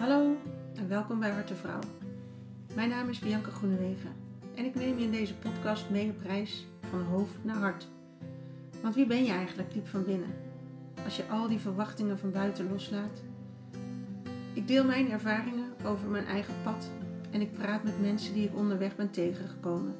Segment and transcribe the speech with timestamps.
[0.00, 0.36] Hallo
[0.74, 1.80] en welkom bij Harte Vrouw.
[2.74, 4.12] Mijn naam is Bianca Groenewegen
[4.54, 7.88] en ik neem je in deze podcast mee op reis van hoofd naar hart.
[8.82, 10.34] Want wie ben je eigenlijk diep van binnen?
[11.04, 13.22] Als je al die verwachtingen van buiten loslaat.
[14.52, 16.90] Ik deel mijn ervaringen over mijn eigen pad
[17.30, 19.94] en ik praat met mensen die ik onderweg ben tegengekomen.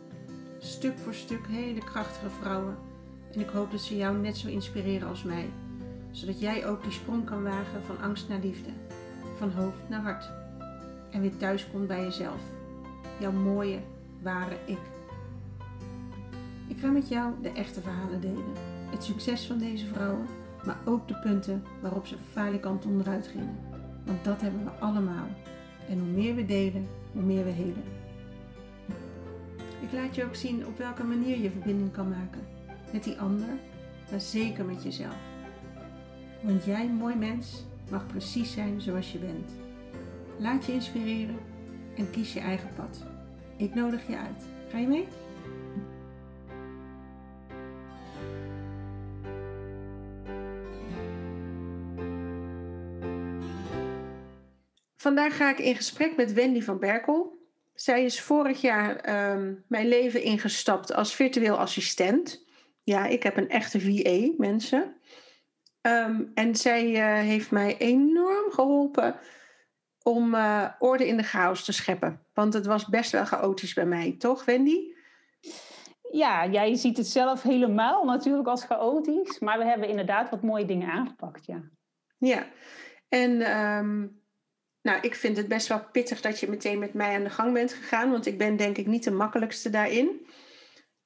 [0.59, 2.77] Stuk voor stuk hele krachtige vrouwen
[3.33, 5.51] en ik hoop dat ze jou net zo inspireren als mij,
[6.11, 8.71] zodat jij ook die sprong kan wagen van angst naar liefde
[9.41, 10.31] van hoofd naar hart.
[11.11, 12.41] En weer thuis komt bij jezelf.
[13.19, 13.79] Jouw mooie,
[14.23, 14.79] ware ik.
[16.67, 18.53] Ik ga met jou de echte verhalen delen.
[18.91, 20.27] Het succes van deze vrouwen,
[20.65, 23.59] maar ook de punten waarop ze falikant onderuit gingen.
[24.05, 25.27] Want dat hebben we allemaal.
[25.89, 27.85] En hoe meer we delen, hoe meer we helen.
[29.81, 32.47] Ik laat je ook zien op welke manier je verbinding kan maken.
[32.93, 33.49] Met die ander,
[34.11, 35.17] maar zeker met jezelf.
[36.41, 39.51] Want jij, mooi mens, mag precies zijn zoals je bent.
[40.39, 41.39] Laat je inspireren
[41.97, 43.05] en kies je eigen pad.
[43.57, 44.45] Ik nodig je uit.
[44.69, 45.07] Ga je mee?
[54.97, 57.39] Vandaag ga ik in gesprek met Wendy van Berkel.
[57.75, 58.91] Zij is vorig jaar
[59.33, 62.45] um, mijn leven ingestapt als virtueel assistent.
[62.83, 64.95] Ja, ik heb een echte VA, mensen.
[65.81, 69.15] Ehm, en zij uh, heeft mij enorm geholpen
[70.03, 72.21] om uh, orde in de chaos te scheppen.
[72.35, 74.79] Want het was best wel chaotisch bij mij, toch Wendy?
[76.13, 79.39] Ja, jij ziet het zelf helemaal natuurlijk als chaotisch.
[79.39, 81.63] Maar we hebben inderdaad wat mooie dingen aangepakt, ja.
[82.19, 82.47] Ja,
[83.09, 84.23] en um,
[84.83, 87.53] nou, ik vind het best wel pittig dat je meteen met mij aan de gang
[87.53, 88.11] bent gegaan.
[88.11, 90.27] Want ik ben denk ik niet de makkelijkste daarin.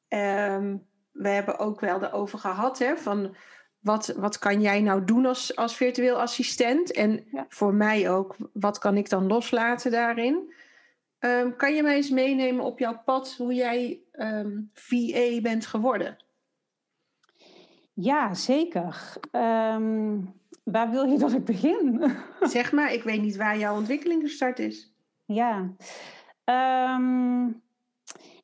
[0.08, 3.36] Um, we hebben ook wel erover gehad, hè, van
[3.84, 6.92] wat, wat kan jij nou doen als, als virtueel assistent?
[6.92, 10.52] En voor mij ook, wat kan ik dan loslaten daarin?
[11.18, 15.66] Um, kan je mij eens meenemen op jouw pad hoe jij um, ehm, VA bent
[15.66, 16.16] geworden?
[17.92, 19.16] Ja, zeker.
[19.32, 22.12] Um, waar wil je dat ik begin?
[22.40, 24.94] zeg maar, ik weet niet waar jouw ontwikkeling gestart is.
[25.24, 25.72] Ja.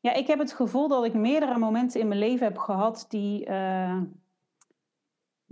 [0.00, 3.48] ja, ik heb het gevoel dat ik meerdere momenten in mijn leven heb gehad die,
[3.48, 4.00] uh,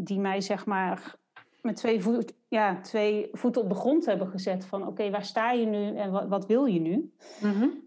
[0.00, 1.16] die mij zeg maar
[1.62, 4.66] met twee, voet, ja, twee voeten op de grond hebben gezet.
[4.66, 7.12] Van oké, waar sta je nu en wat, wat wil je nu?
[7.40, 7.86] Mm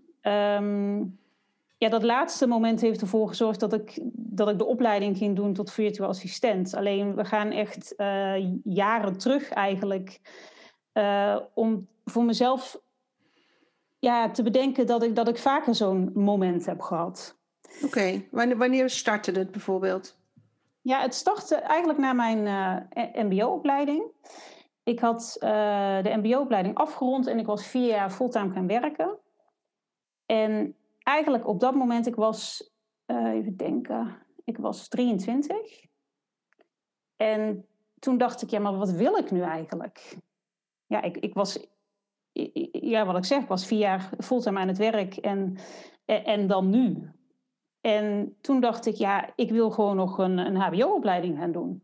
[1.82, 5.54] ja, dat laatste moment heeft ervoor gezorgd dat ik, dat ik de opleiding ging doen
[5.54, 6.74] tot virtueel assistent.
[6.74, 8.34] Alleen we gaan echt uh,
[8.64, 10.20] jaren terug eigenlijk
[10.94, 12.82] uh, om voor mezelf
[14.00, 17.38] ja, te bedenken dat ik, dat ik vaker zo'n moment heb gehad.
[17.84, 20.18] Oké, wanneer, wanneer startte het bijvoorbeeld?
[20.82, 24.12] Ja, het startte eigenlijk na mijn uh, MBO-opleiding.
[24.84, 29.20] Ik had uh, de MBO-opleiding afgerond en ik was vier jaar fulltime gaan werken.
[30.26, 32.72] En eigenlijk op dat moment, ik was,
[33.08, 35.86] uh, even denken, ik was 23.
[37.16, 37.66] En
[38.00, 40.18] toen dacht ik, ja, maar wat wil ik nu eigenlijk?
[40.86, 41.68] Ja, ik, ik was,
[42.72, 45.58] ja, wat ik zeg, ik was vier jaar fulltime aan het werk en,
[46.06, 47.12] en dan nu.
[47.82, 51.84] En toen dacht ik, ja, ik wil gewoon nog een, een HBO-opleiding gaan doen.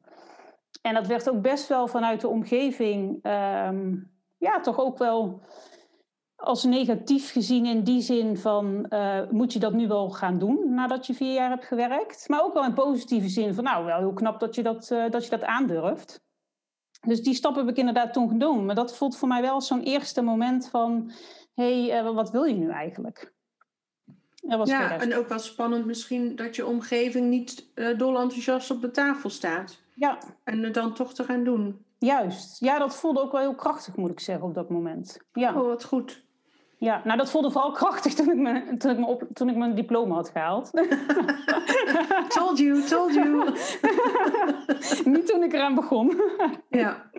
[0.81, 5.41] En dat werd ook best wel vanuit de omgeving, um, ja, toch ook wel
[6.35, 10.73] als negatief gezien in die zin van, uh, moet je dat nu wel gaan doen
[10.73, 12.29] nadat je vier jaar hebt gewerkt?
[12.29, 15.09] Maar ook wel in positieve zin van, nou, wel heel knap dat je dat, uh,
[15.09, 16.25] dat, je dat aandurft.
[17.07, 18.65] Dus die stap heb ik inderdaad toen gedaan.
[18.65, 21.11] Maar dat voelt voor mij wel zo'n eerste moment van,
[21.53, 23.35] hé, hey, uh, wat wil je nu eigenlijk?
[24.63, 28.91] Ja, en ook wel spannend misschien dat je omgeving niet uh, dol enthousiast op de
[28.91, 29.81] tafel staat.
[29.93, 30.17] Ja.
[30.43, 31.85] En het dan toch te gaan doen.
[31.99, 32.59] Juist.
[32.59, 35.19] Ja, dat voelde ook wel heel krachtig, moet ik zeggen, op dat moment.
[35.33, 35.55] Ja.
[35.55, 36.25] Oh, wat goed.
[36.79, 39.55] Ja, nou dat voelde vooral krachtig toen ik, me, toen ik, me op, toen ik
[39.55, 40.71] mijn diploma had gehaald.
[42.37, 43.53] told you, told you.
[45.13, 46.21] Niet toen ik eraan begon.
[46.69, 47.11] ja.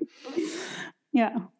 [1.10, 1.50] Ja.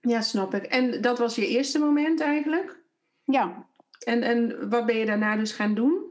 [0.00, 0.64] Ja, snap ik.
[0.64, 2.82] En dat was je eerste moment eigenlijk?
[3.24, 3.68] Ja.
[4.06, 6.08] En, en wat ben je daarna dus gaan doen?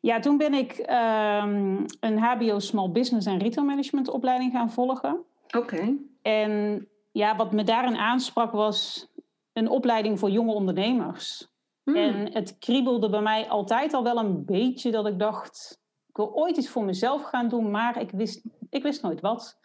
[0.00, 5.24] Ja, toen ben ik um, een HBO Small Business en Retail Management opleiding gaan volgen.
[5.56, 5.96] Oké.
[6.22, 9.08] En ja, wat me daarin aansprak was
[9.52, 11.48] een opleiding voor jonge ondernemers.
[11.84, 11.96] Hmm.
[11.96, 16.34] En het kriebelde bij mij altijd al wel een beetje dat ik dacht, ik wil
[16.34, 19.58] ooit iets voor mezelf gaan doen, maar ik wist, ik wist nooit wat.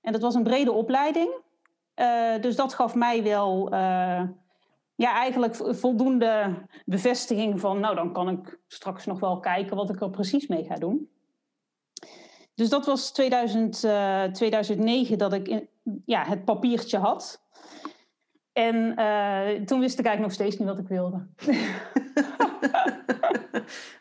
[0.00, 1.30] En dat was een brede opleiding.
[1.96, 4.22] Uh, dus dat gaf mij wel uh,
[4.94, 6.54] ja, eigenlijk voldoende
[6.84, 10.64] bevestiging van, nou dan kan ik straks nog wel kijken wat ik er precies mee
[10.64, 11.08] ga doen.
[12.54, 15.68] Dus dat was 2000, uh, 2009 dat ik in,
[16.04, 17.42] ja, het papiertje had.
[18.52, 21.26] En eh, toen wist ik eigenlijk nog steeds niet wat ik wilde.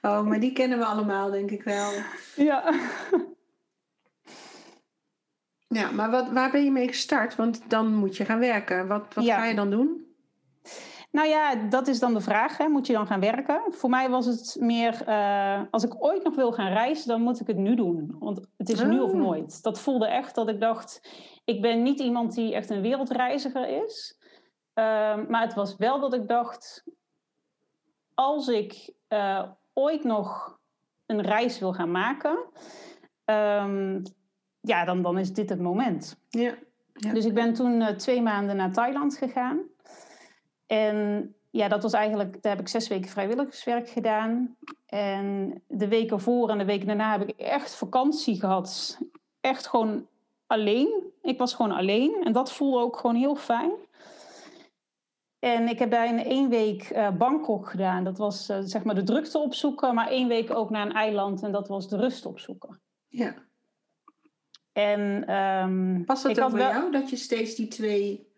[0.02, 1.92] oh, maar die kennen we allemaal, denk ik wel.
[2.36, 2.74] Ja.
[5.68, 7.36] Ja, maar wat, waar ben je mee gestart?
[7.36, 8.88] Want dan moet je gaan werken.
[8.88, 9.38] Wat, wat Ja.
[9.38, 10.03] ga je dan doen?
[11.12, 12.58] Nou ja, dat is dan de vraag.
[12.58, 12.68] Hè?
[12.68, 13.62] Moet je dan gaan werken?
[13.70, 17.40] Voor mij was het meer, eh, als ik ooit nog wil gaan reizen, dan moet
[17.40, 18.16] ik het nu doen.
[18.20, 19.18] Want het is nu of Oh.
[19.18, 19.64] nooit.
[19.64, 21.02] Dat voelde echt dat ik dacht,
[21.46, 24.18] ik ben niet iemand die echt een wereldreiziger is.
[24.74, 26.84] Ehm, maar het was wel dat ik dacht,
[28.14, 29.44] als ik eh,
[29.74, 30.60] ooit nog
[31.06, 32.38] een reis wil gaan maken,
[33.26, 34.02] ehm,
[34.62, 36.18] ja, dan, dan is dit het moment.
[36.30, 36.54] Ja.
[36.94, 37.14] Ja.
[37.14, 39.60] Dus ik ben toen eh, twee maanden naar Thailand gegaan.
[40.78, 44.58] En ja, dat was eigenlijk, daar heb ik zes weken vrijwilligerswerk gedaan.
[44.86, 49.00] En de weken voor en de weken daarna heb ik echt vakantie gehad.
[49.42, 50.08] Echt gewoon
[50.48, 51.12] alleen.
[51.22, 53.72] Ik was gewoon alleen en dat voelde ook gewoon heel fijn.
[55.40, 58.04] En ik heb daar in één week eh, Bangkok gedaan.
[58.04, 61.44] Dat was eh, zeg maar de drukte opzoeken, maar één week ook naar een eiland
[61.44, 62.82] en dat was de rust opzoeken.
[63.08, 63.34] ja.
[64.74, 66.92] En, ehm, Past dat ook bij wel- jou?
[66.92, 68.32] Dat je steeds die twee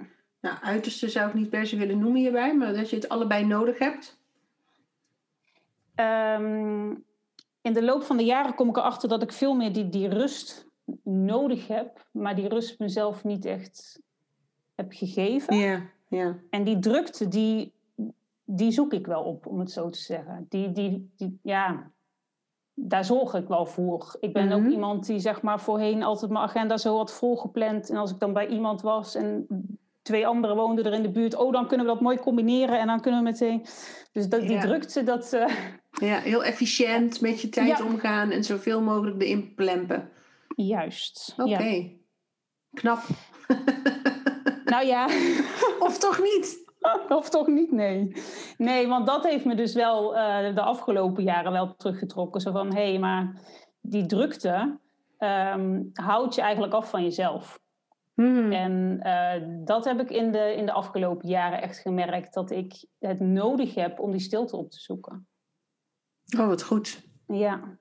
[0.45, 3.45] nou, uitersten zou ik niet per se willen noemen hierbij, maar dat je het allebei
[3.45, 4.19] nodig hebt?
[5.95, 6.89] Ehm,
[7.62, 10.07] in de loop van de jaren kom ik erachter dat ik veel meer die, die
[10.07, 10.68] rust
[11.03, 14.01] nodig heb, maar die rust mezelf niet echt
[14.75, 15.56] heb gegeven.
[15.57, 16.36] Ja, ja.
[16.50, 17.74] En die drukte, die,
[18.44, 20.45] die zoek ik wel op, om het zo te zeggen.
[20.50, 21.92] Die, die, die, ja,
[22.74, 24.18] daar zorg ik wel voor.
[24.19, 24.53] Ik ben Mhm.
[24.53, 27.89] ook iemand die zeg maar voorheen altijd mijn agenda zo had volgepland.
[27.89, 29.47] En als ik dan bij iemand was en
[30.06, 32.88] twee anderen woonden er in de buurt, oh, dan kunnen we dat mooi combineren en
[32.88, 33.66] dan kunnen we meteen.
[34.12, 34.62] Dus dat, die Ja.
[34.62, 35.34] drukte, dat.
[35.34, 35.56] eh,
[35.92, 37.86] Ja, heel efficiënt met je tijd Ja.
[37.86, 40.10] omgaan en zoveel mogelijk erin plempen.
[40.56, 41.34] Juist.
[41.38, 41.63] Oké.
[41.63, 41.88] Ja.
[42.74, 43.00] Knap.
[44.66, 45.06] Nou ja,
[45.80, 46.63] Of toch niet?
[47.10, 47.72] of toch niet?
[47.72, 48.12] Nee.
[48.57, 52.42] Nee, want dat heeft me dus wel eh, de afgelopen jaren wel teruggetrokken.
[52.42, 53.42] Zo van, hé, hey, maar
[53.81, 54.80] die drukte
[55.18, 57.60] ehm, houdt je eigenlijk af van jezelf.
[58.16, 58.52] Hmm.
[58.52, 62.34] En eh, dat heb ik in de, in de afgelopen jaren echt gemerkt.
[62.34, 65.28] Dat ik het nodig heb om die stilte op te zoeken.
[66.38, 67.04] Oh, wat goed.
[67.28, 67.78] Ja.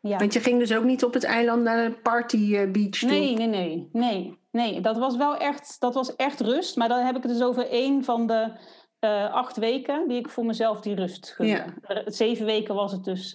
[0.00, 0.18] Ja.
[0.18, 3.08] Want je ging dus ook niet op het eiland naar de party eh, beach toe?
[3.08, 4.80] Nee, nee, nee, nee, nee.
[4.80, 6.76] Dat was wel echt, dat was echt rust.
[6.76, 8.52] Maar dan heb ik het dus over één van de
[8.98, 11.64] eh, acht weken die ik voor mezelf die rust gunde.
[11.86, 12.02] Ja.
[12.04, 13.34] Zeven weken was het dus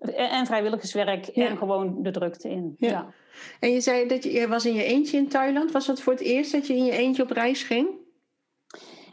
[0.00, 1.46] en, vrijwilligerswerk Ja.
[1.46, 2.74] en gewoon de drukte in.
[2.78, 2.88] Ja.
[2.88, 3.12] Ja.
[3.60, 5.72] En je zei dat je, je was in je eentje in Thailand.
[5.72, 7.88] Was dat voor het eerst dat je in je eentje op reis ging?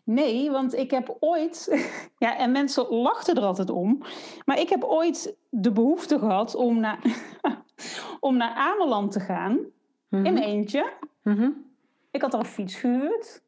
[0.04, 1.88] Nee, want ik heb ooit,
[2.18, 4.02] ja, en mensen lachten er altijd om,
[4.46, 7.00] maar ik heb ooit de behoefte gehad om naar,
[8.20, 9.58] om naar Ameland te gaan
[10.10, 10.94] in mijn eentje.
[11.24, 11.50] Mhm.
[12.12, 13.42] Ik had er een fiets gehuurd.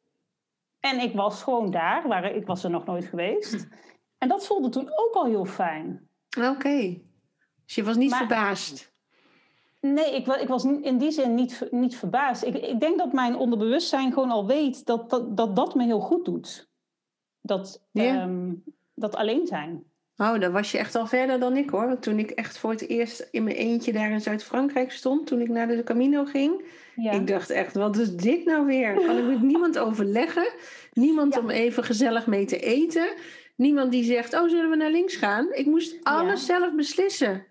[0.80, 3.68] En ik was gewoon daar, waar ik was er nog nooit geweest.
[4.18, 6.08] En dat voelde toen ook al heel fijn.
[6.40, 7.02] Oké.
[7.70, 8.92] Dus je was niet Maar- verbaasd?
[9.82, 12.46] Nee, ik, ik was in die zin niet, niet verbaasd.
[12.46, 16.00] Ik, ik denk dat mijn onderbewustzijn gewoon al weet dat dat, dat, dat me heel
[16.00, 16.70] goed doet.
[17.42, 18.22] Dat, Ja.
[18.22, 18.54] ehm,
[18.94, 19.84] dat alleen zijn.
[20.18, 21.88] Oh, dan was je echt al verder dan ik hoor.
[21.88, 25.42] Want toen ik echt voor het eerst in mijn eentje daar in Zuid-Frankrijk stond, toen
[25.42, 26.64] ik naar de Camino ging,
[26.96, 27.12] Ja.
[27.12, 28.94] ik dacht echt, wat is dit nou weer?
[29.06, 30.52] Kan ik met niemand overleggen?
[30.94, 31.40] Niemand Ja.
[31.40, 33.10] om even gezellig mee te eten?
[33.56, 35.48] Niemand die zegt, oh, zullen we naar links gaan?
[35.54, 37.46] Ik moest alles zelf beslissen.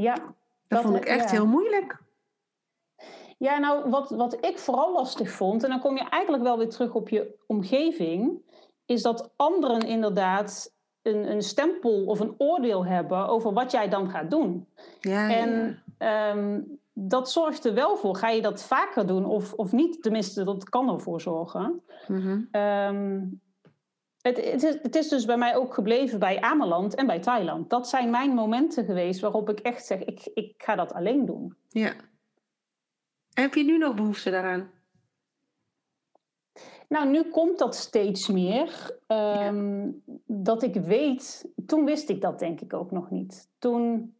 [0.00, 0.14] Ja.
[0.14, 0.34] Dat,
[0.68, 1.36] Dat vond ik echt ja.
[1.36, 2.02] heel moeilijk.
[3.38, 6.68] Ja, nou, wat, wat ik vooral lastig vond, en dan kom je eigenlijk wel weer
[6.68, 8.42] terug op je omgeving,
[8.86, 14.10] is dat anderen inderdaad een, een stempel of een oordeel hebben over wat jij dan
[14.10, 14.66] gaat doen.
[15.00, 16.60] Ja, En ehm,
[16.92, 18.16] dat zorgt er wel voor.
[18.16, 20.02] Ga je dat vaker doen of, of niet?
[20.02, 21.82] Tenminste, dat kan ervoor zorgen.
[22.50, 23.20] Ehm,
[24.28, 27.70] het, het, is, het is dus bij mij ook gebleven bij Ameland en bij Thailand.
[27.70, 31.56] Dat zijn mijn momenten geweest waarop ik echt zeg, ik, ik ga dat alleen doen.
[31.68, 31.94] ja.
[33.34, 34.70] En heb je nu nog behoefte daaraan?
[36.88, 38.98] Nou, nu komt dat steeds meer.
[39.06, 39.90] Ehm,
[40.26, 43.50] Dat ik weet, toen wist ik dat denk ik ook nog niet.
[43.58, 44.14] Toen,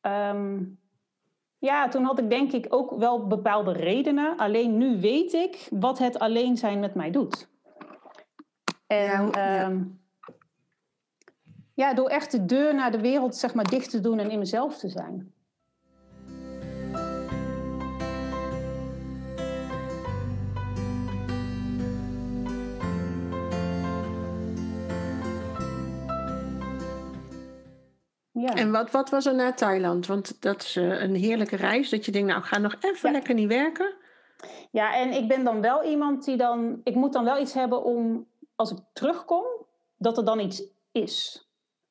[0.00, 0.64] ehm,
[1.58, 4.36] ja, toen had ik denk ik ook wel bepaalde redenen.
[4.36, 7.49] Alleen nu weet ik wat het alleen zijn met mij doet.
[8.90, 9.54] En Ja, hoe- ja.
[9.60, 9.72] ja,
[11.74, 14.38] ja door echt de deur naar de wereld zeg maar dicht te doen en in
[14.38, 15.32] mezelf te zijn.
[28.32, 28.54] Ja.
[28.54, 30.06] En wat, wat was er na Thailand?
[30.06, 31.90] Want dat is eh, een heerlijke reis.
[31.90, 33.14] Dat je denkt, nou, ik ga nog even Ja.
[33.14, 33.94] lekker niet werken.
[34.70, 36.80] Ja, en ik ben dan wel iemand die dan...
[36.84, 38.26] Ik moet dan wel iets hebben om,
[38.60, 39.44] als ik terugkom,
[39.96, 40.62] dat er dan iets
[40.92, 41.44] is.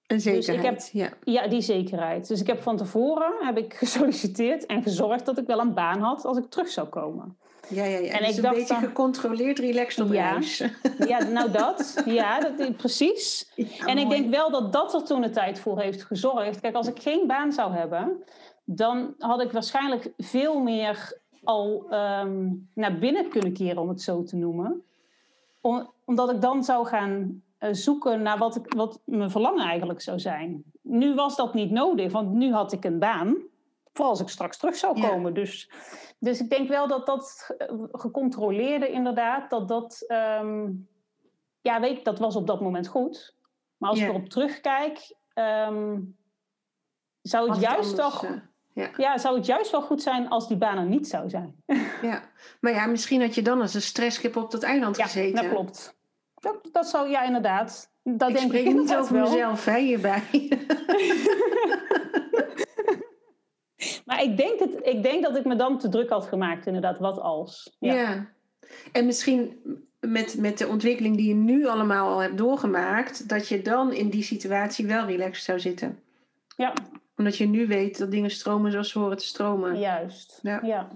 [0.07, 1.09] Een Dus ik zekerheid, ja.
[1.23, 2.27] Ja, die zekerheid.
[2.27, 5.99] Dus ik heb van tevoren heb ik gesolliciteerd en gezorgd dat ik wel een baan
[6.01, 7.37] had als ik terug zou komen.
[7.69, 8.11] Ja, ja, ja.
[8.11, 10.31] En dus ik een dacht beetje dan- gecontroleerd, relaxed op Ja.
[10.31, 10.63] reis.
[11.07, 12.01] Ja, nou dat.
[12.05, 13.51] Ja, dat, precies.
[13.55, 16.59] Ja, en ik denk wel dat dat er toen de tijd voor heeft gezorgd.
[16.59, 18.23] Kijk, als ik geen baan zou hebben,
[18.63, 24.23] dan had ik waarschijnlijk veel meer al ehm, naar binnen kunnen keren, om het zo
[24.23, 24.83] te noemen.
[25.61, 30.01] Om- omdat ik dan zou gaan eh, zoeken naar wat, ik, wat mijn verlangen eigenlijk
[30.01, 30.63] zou zijn.
[30.81, 33.35] Nu was dat niet nodig, want nu had ik een baan.
[33.93, 35.09] Voor als ik straks terug zou Ja.
[35.09, 35.33] komen.
[35.33, 35.71] Dus,
[36.19, 37.55] dus ik denk wel dat dat
[37.91, 40.03] gecontroleerde inderdaad, dat dat...
[40.07, 40.71] ehm,
[41.61, 43.35] ja, weet ik, dat was op dat moment goed.
[43.77, 44.05] Maar als Ja.
[44.05, 45.99] ik erop terugkijk, ehm,
[47.21, 48.31] zou, het Had juist wel, eh,
[48.79, 48.89] ja.
[48.97, 51.63] ja, zou het juist wel goed zijn als die baan er niet zou zijn.
[52.01, 52.21] ja.
[52.59, 55.41] Maar ja, misschien had je dan als een stresskip op dat eiland Ja, gezeten.
[55.41, 55.97] dat klopt.
[56.33, 57.91] Dat, dat zou, ja, inderdaad.
[58.03, 59.29] Dat Ik denk spreek ik niet over wel.
[59.29, 60.23] mezelf hè, hierbij.
[64.05, 66.99] Maar ik denk, het, ik denk dat ik me dan te druk had gemaakt, inderdaad.
[66.99, 67.75] Wat als?
[67.79, 67.93] Ja.
[67.93, 68.29] Ja.
[68.91, 69.59] En misschien
[69.99, 74.09] met, met de ontwikkeling die je nu allemaal al hebt doorgemaakt, dat je dan in
[74.09, 75.99] die situatie wel relaxed zou zitten.
[76.55, 76.73] Ja,
[77.19, 79.79] Omdat je nu weet dat dingen stromen zoals ze horen te stromen.
[79.79, 80.39] juist.
[80.41, 80.59] Ja.
[80.63, 80.87] Ja.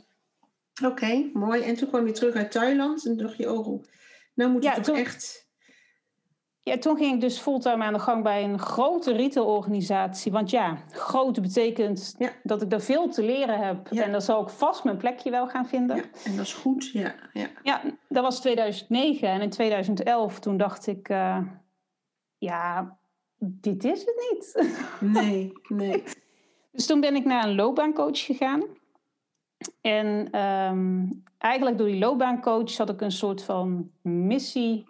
[0.86, 1.62] Oké, mooi.
[1.62, 3.84] En toen kwam je terug uit Thailand en dacht je, oh,
[4.34, 5.42] nou moet Ja, het toch toen- echt...
[6.64, 10.32] Ja, toen ging ik dus fulltime aan de gang bij een grote retailorganisatie.
[10.32, 12.30] Want ja, groot betekent Ja.
[12.44, 13.88] dat ik daar veel te leren heb.
[13.92, 15.98] En dan zal ik vast mijn plekje wel gaan vinden.
[16.24, 16.90] En dat is goed.
[16.92, 17.48] Ja, ja.
[17.64, 19.28] Ja, dat was 2009.
[19.30, 21.38] En in 2011 toen dacht ik, eh,
[22.38, 22.98] ja,
[23.46, 24.74] dit is het niet.
[25.00, 26.04] Nee, nee.
[26.72, 28.64] Dus toen ben ik naar een loopbaancoach gegaan.
[29.82, 31.06] En ehm,
[31.38, 34.86] eigenlijk door die loopbaancoach had ik een soort van missie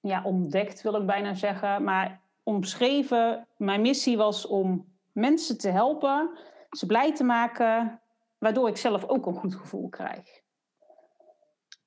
[0.00, 1.84] ja, ontdekt, wil ik bijna zeggen.
[1.84, 6.30] Maar omschreven, mijn missie was om mensen te helpen,
[6.70, 8.00] ze blij te maken,
[8.38, 10.40] waardoor ik zelf ook een goed gevoel krijg.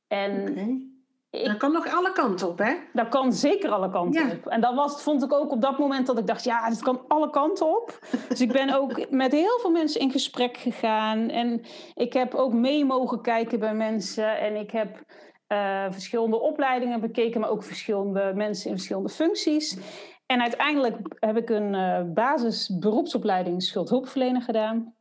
[0.08, 0.96] En.
[1.32, 2.74] Ik Dat kan nog alle kanten op, hè?
[2.94, 4.34] dat kan zeker alle kanten Ja.
[4.34, 4.48] op.
[4.48, 7.02] En dat was, vond ik ook op dat moment dat ik dacht, ja, het kan
[7.08, 8.00] alle kanten op.
[8.30, 11.30] Dus ik ben ook met heel veel mensen in gesprek gegaan.
[11.30, 11.62] En
[11.94, 14.40] ik heb ook mee mogen kijken bij mensen.
[14.40, 15.04] En ik heb
[15.48, 19.78] eh, verschillende opleidingen bekeken, maar ook verschillende mensen in verschillende functies.
[20.26, 24.94] En uiteindelijk heb ik een eh, basis beroepsopleiding schuldhulpverlener gedaan.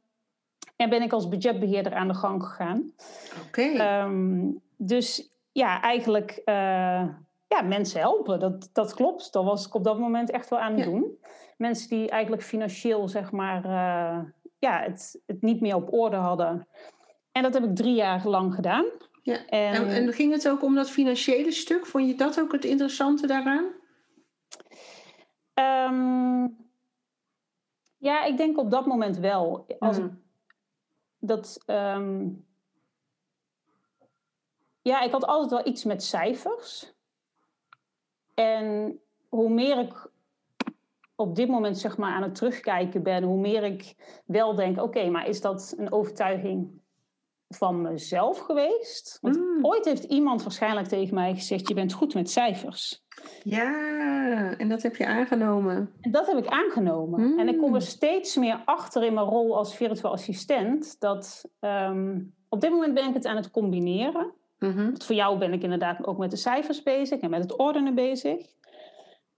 [0.76, 2.92] En ben ik als budgetbeheerder aan de gang gegaan.
[3.46, 3.62] Oké.
[3.62, 4.40] Ehm,
[4.76, 7.08] dus ja, eigenlijk eh,
[7.48, 8.38] ja, mensen helpen.
[8.40, 9.32] Dat, dat klopt.
[9.32, 10.90] Dat was ik op dat moment echt wel aan het Ja.
[10.90, 11.18] doen.
[11.56, 14.24] Mensen die eigenlijk financieel, zeg maar, eh,
[14.58, 16.68] ja, het, het niet meer op orde hadden.
[17.32, 18.84] En dat heb ik drie jaar lang gedaan.
[19.22, 19.46] ja.
[19.46, 21.86] En, En, en ging het ook om dat financiële stuk?
[21.86, 23.64] Vond je dat ook het interessante daaraan?
[25.54, 26.48] ehm,
[27.96, 29.66] ja, ik denk op dat moment wel.
[29.78, 30.22] Als Hmm.
[31.18, 31.62] dat.
[31.66, 32.28] ehm,
[34.82, 36.92] ja, ik had altijd wel iets met cijfers.
[38.34, 40.10] En hoe meer ik
[41.14, 43.94] op dit moment zeg maar aan het terugkijken ben, hoe meer ik
[44.26, 46.78] wel denk: oké, maar is dat een overtuiging
[47.48, 49.18] van mezelf geweest?
[49.20, 49.64] Want Mm.
[49.64, 53.04] ooit heeft iemand waarschijnlijk tegen mij gezegd: je bent goed met cijfers.
[53.42, 55.92] Ja, en dat heb je aangenomen.
[56.00, 57.38] En dat heb ik aangenomen.
[57.38, 57.86] En ik kom er Mm.
[57.86, 61.00] steeds meer achter in mijn rol als virtueel assistent.
[61.00, 64.32] Dat ehm, op dit moment ben ik het aan het combineren.
[64.60, 64.94] Mhm.
[64.96, 68.46] Voor jou ben ik inderdaad ook met de cijfers bezig en met het ordenen bezig.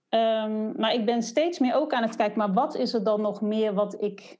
[0.09, 3.21] Ehm, maar ik ben steeds meer ook aan het kijken, maar wat is er dan
[3.21, 4.37] nog meer wat ik,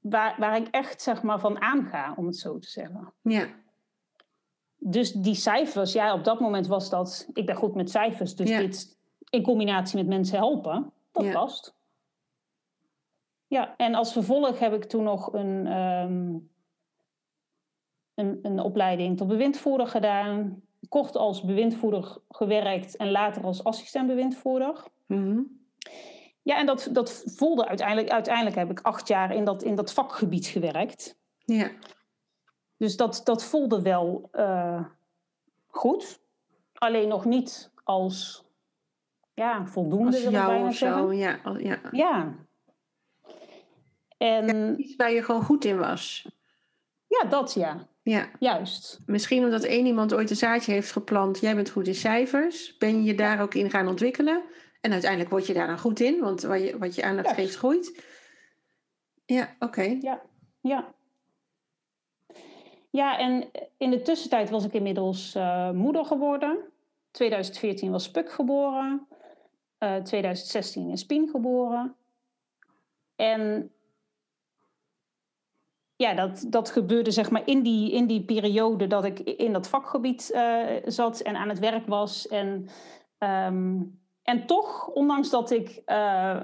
[0.00, 3.12] waar, waar ik echt zeg maar van aanga, om het zo te zeggen.
[3.22, 3.46] Ja,
[4.80, 8.48] Dus die cijfers, ja, op dat moment was dat, ik ben goed met cijfers, dus
[8.48, 8.58] Ja.
[8.58, 8.96] dit
[9.30, 11.32] in combinatie met mensen helpen, dat Ja.
[11.32, 11.76] past.
[13.46, 16.36] Ja, en als vervolg heb ik toen nog een, ehm,
[18.18, 20.62] een, een opleiding tot bewindvoerder gedaan.
[20.88, 24.84] Kort als bewindvoerder gewerkt en later als assistent bewindvoerder.
[25.06, 25.40] Mhm.
[26.42, 29.92] Ja, en dat, dat voelde uiteindelijk, uiteindelijk heb ik acht jaar in dat, in dat
[29.92, 31.18] vakgebied gewerkt.
[31.44, 31.70] ja.
[32.76, 34.84] Dus dat, dat voelde wel eh,
[35.66, 36.20] goed.
[36.74, 38.44] Alleen nog niet als
[39.34, 40.98] ja, voldoende, Als jou bijna of zeggen.
[41.02, 41.12] zo.
[41.12, 41.80] Ja, ja.
[41.90, 42.34] Ja.
[44.16, 46.28] En Iets waar je gewoon goed in was.
[47.06, 47.86] ja, dat ja.
[48.08, 49.00] Ja, Juist.
[49.06, 51.40] misschien omdat één iemand ooit een zaadje heeft geplant.
[51.40, 52.76] Jij bent goed in cijfers.
[52.76, 54.42] Ben je je daar ook in gaan ontwikkelen?
[54.80, 57.40] En uiteindelijk word je daar dan goed in, want wat je, wat je aandacht Juist.
[57.40, 58.04] geeft groeit.
[59.24, 59.98] Ja, oké.
[60.00, 60.22] Ja.
[60.60, 60.94] Ja.
[62.90, 66.58] Ja, en in de tussentijd was ik inmiddels uh, moeder geworden.
[67.10, 69.06] 2014 was Puk geboren.
[69.78, 71.96] Uh, 2016 is Pien geboren.
[73.16, 73.72] En
[75.98, 79.68] ja, dat, dat gebeurde zeg maar in die, in die periode dat ik in dat
[79.68, 82.28] vakgebied uh, zat en aan het werk was.
[82.28, 82.68] En,
[83.18, 86.40] um, en toch, ondanks dat ik uh,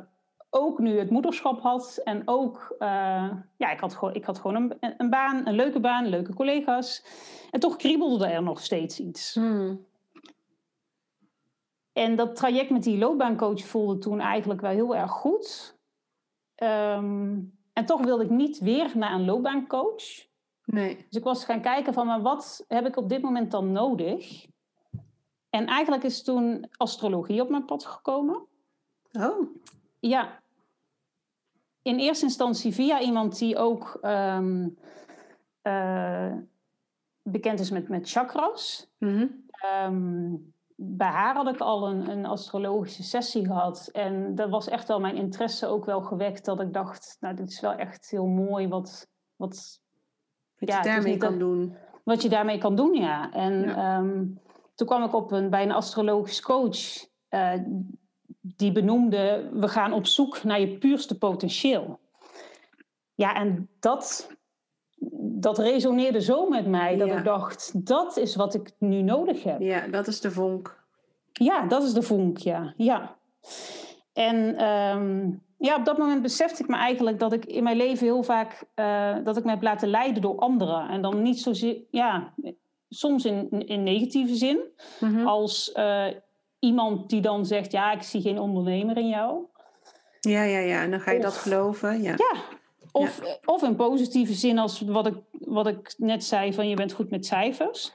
[0.51, 4.77] ook nu het moederschap had en ook, uh, ja, ik had gewoon, ik had gewoon
[4.81, 7.05] een, een baan, een leuke baan, leuke collega's.
[7.51, 9.35] En toch kriebelde er nog steeds iets.
[9.35, 9.87] Hmm.
[11.93, 15.79] En dat traject met die loopbaancoach voelde toen eigenlijk wel heel erg goed.
[16.57, 20.27] Um, en toch wilde ik niet weer naar een loopbaancoach.
[20.65, 20.97] Nee.
[20.97, 24.47] Dus ik was gaan kijken van, maar wat heb ik op dit moment dan nodig?
[25.51, 28.47] En eigenlijk is toen astrologie op mijn pad gekomen.
[29.13, 29.57] Oh.
[30.01, 30.43] Ja.
[31.83, 34.79] In eerste instantie via iemand die ook um,
[35.63, 36.33] uh,
[37.23, 38.91] bekend is met, met chakras.
[38.99, 40.53] Mm -hmm
[40.87, 43.89] bij haar had ik al een, een, astrologische sessie gehad.
[43.93, 46.45] En dat was echt wel mijn interesse ook wel gewekt.
[46.45, 49.09] Dat ik dacht, nou, dit is wel echt heel mooi wat...
[49.37, 49.81] Wat,
[50.59, 51.77] wat ja, je daarmee kan doen.
[52.05, 53.33] Wat je daarmee kan doen, ja.
[53.33, 54.25] En ehm,
[54.75, 57.07] toen kwam ik op een, bij een astrologisch coach...
[57.31, 57.53] Uh,
[58.57, 61.99] die benoemde, we gaan op zoek naar je puurste potentieel.
[63.15, 64.31] Ja, en dat,
[65.21, 69.61] dat resoneerde zo met mij dat ik dacht, dat is wat ik nu nodig heb.
[69.61, 70.83] Ja, dat is de vonk.
[71.33, 72.75] Ja, dat is de vonk, ja.
[72.77, 73.17] ja.
[74.13, 78.07] En ehm, ja, op dat moment besefte ik me eigenlijk dat ik in mijn leven
[78.07, 80.89] heel vaak uh, dat ik me heb laten leiden door anderen.
[80.89, 82.33] En dan niet zozeer, ja,
[82.89, 84.59] soms in, in negatieve zin.
[85.01, 85.27] Mhm.
[85.27, 86.07] Als uh,
[86.59, 89.45] iemand die dan zegt, ja, ik zie geen ondernemer in jou.
[90.21, 90.83] Ja, ja, ja.
[90.83, 92.03] En dan ga je dat geloven.
[92.03, 92.15] Ja.
[92.17, 92.41] ja,
[92.95, 96.93] of, of in positieve zin als wat ik, wat ik net zei van je bent
[96.93, 97.93] goed met cijfers.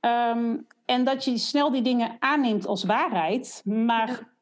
[0.00, 4.34] Ehm, en dat je snel die dingen aanneemt als waarheid, maar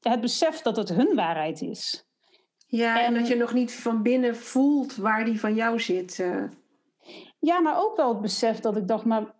[0.00, 2.08] het besef dat het hun waarheid is.
[2.66, 6.18] Ja, en, dat je nog niet van binnen voelt waar die van jou zit.
[6.18, 6.44] Uh.
[7.38, 9.34] Ja, maar ook wel het besef dat ik dacht, maar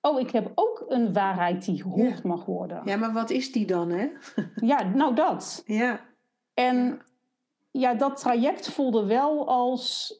[0.00, 2.82] oh, ik heb ook een waarheid die gehoord mag worden.
[2.84, 4.08] Ja, maar wat is die dan, hè?
[4.70, 5.62] ja, nou dat.
[5.66, 6.00] Ja.
[6.54, 7.00] En
[7.78, 10.14] ja, dat traject voelde wel als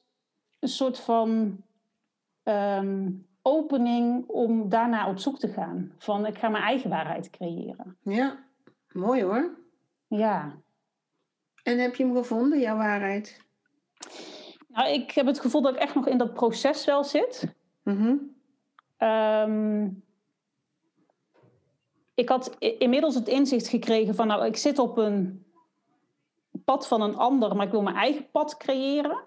[0.58, 1.58] een soort van
[2.42, 3.10] ehm,
[3.42, 5.92] opening om daarna op zoek te gaan.
[5.98, 7.96] Van ik ga mijn eigen waarheid creëren.
[8.02, 8.44] Ja,
[8.92, 9.58] mooi hoor.
[10.06, 10.58] Ja.
[11.62, 13.40] En heb je hem gevonden, jouw waarheid?
[14.68, 17.54] Nou, ik heb het gevoel dat ik echt nog in dat proces wel zit.
[17.82, 18.32] Mm
[22.14, 25.43] ik had inmiddels het inzicht gekregen van, nou, ik zit op een
[26.64, 29.18] pad van een ander, maar ik wil mijn eigen pad creëren.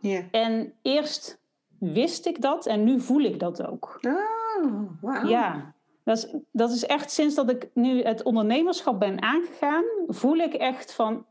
[0.00, 0.22] Ja.
[0.30, 1.40] En eerst
[1.78, 4.00] wist ik dat en nu voel ik dat ook.
[4.02, 5.28] Oh, wow.
[5.28, 10.36] Ja, dat is, dat is echt sinds dat ik nu het ondernemerschap ben aangegaan, voel
[10.36, 11.26] ik echt van,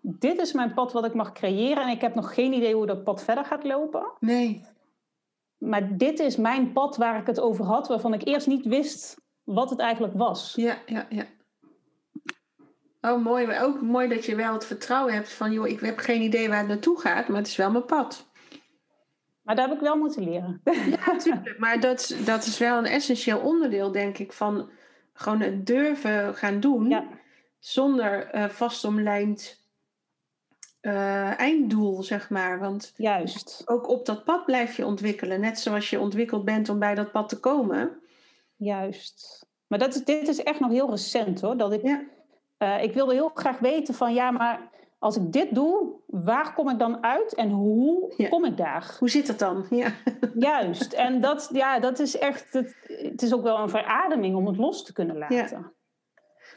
[0.00, 2.86] dit is mijn pad wat ik mag creëren en ik heb nog geen idee hoe
[2.86, 4.12] dat pad verder gaat lopen.
[4.20, 4.64] Nee.
[5.58, 9.20] Maar dit is mijn pad waar ik het over had, waarvan ik eerst niet wist
[9.44, 10.52] wat het eigenlijk was.
[10.56, 11.24] Ja, ja, ja.
[13.06, 13.46] Oh, mooi.
[13.46, 16.48] Maar ook mooi dat je wel het vertrouwen hebt van, joh, ik heb geen idee
[16.48, 18.26] waar het naartoe gaat, maar het is wel mijn pad.
[19.42, 20.60] Maar daar heb ik wel moeten leren.
[20.64, 21.58] Ja, natuurlijk.
[21.58, 24.70] Maar dat, dat is wel een essentieel onderdeel, denk ik, van
[25.12, 26.88] gewoon het durven gaan doen.
[26.88, 27.06] Ja.
[27.58, 29.64] Zonder uh, vastomlijnd
[30.80, 32.58] uh, einddoel, zeg maar.
[32.58, 33.62] Want Juist.
[33.64, 35.40] ook op dat pad blijf je ontwikkelen.
[35.40, 38.00] Net zoals je ontwikkeld bent om bij dat pad te komen.
[38.56, 39.46] Juist.
[39.66, 41.56] Maar dat dit is echt nog heel recent hoor.
[41.56, 42.04] Dat ik ja.
[42.58, 46.68] Uh, ik wilde heel graag weten van ja, maar als ik dit doe, waar kom
[46.70, 48.96] ik dan uit en hoe kom ik daar?
[48.98, 49.66] Hoe zit het dan?
[49.70, 49.92] Ja.
[50.34, 50.92] Juist.
[50.92, 54.56] En dat, ja, dat is echt, het, het is ook wel een verademing om het
[54.56, 55.36] los te kunnen laten.
[55.36, 55.72] Ja.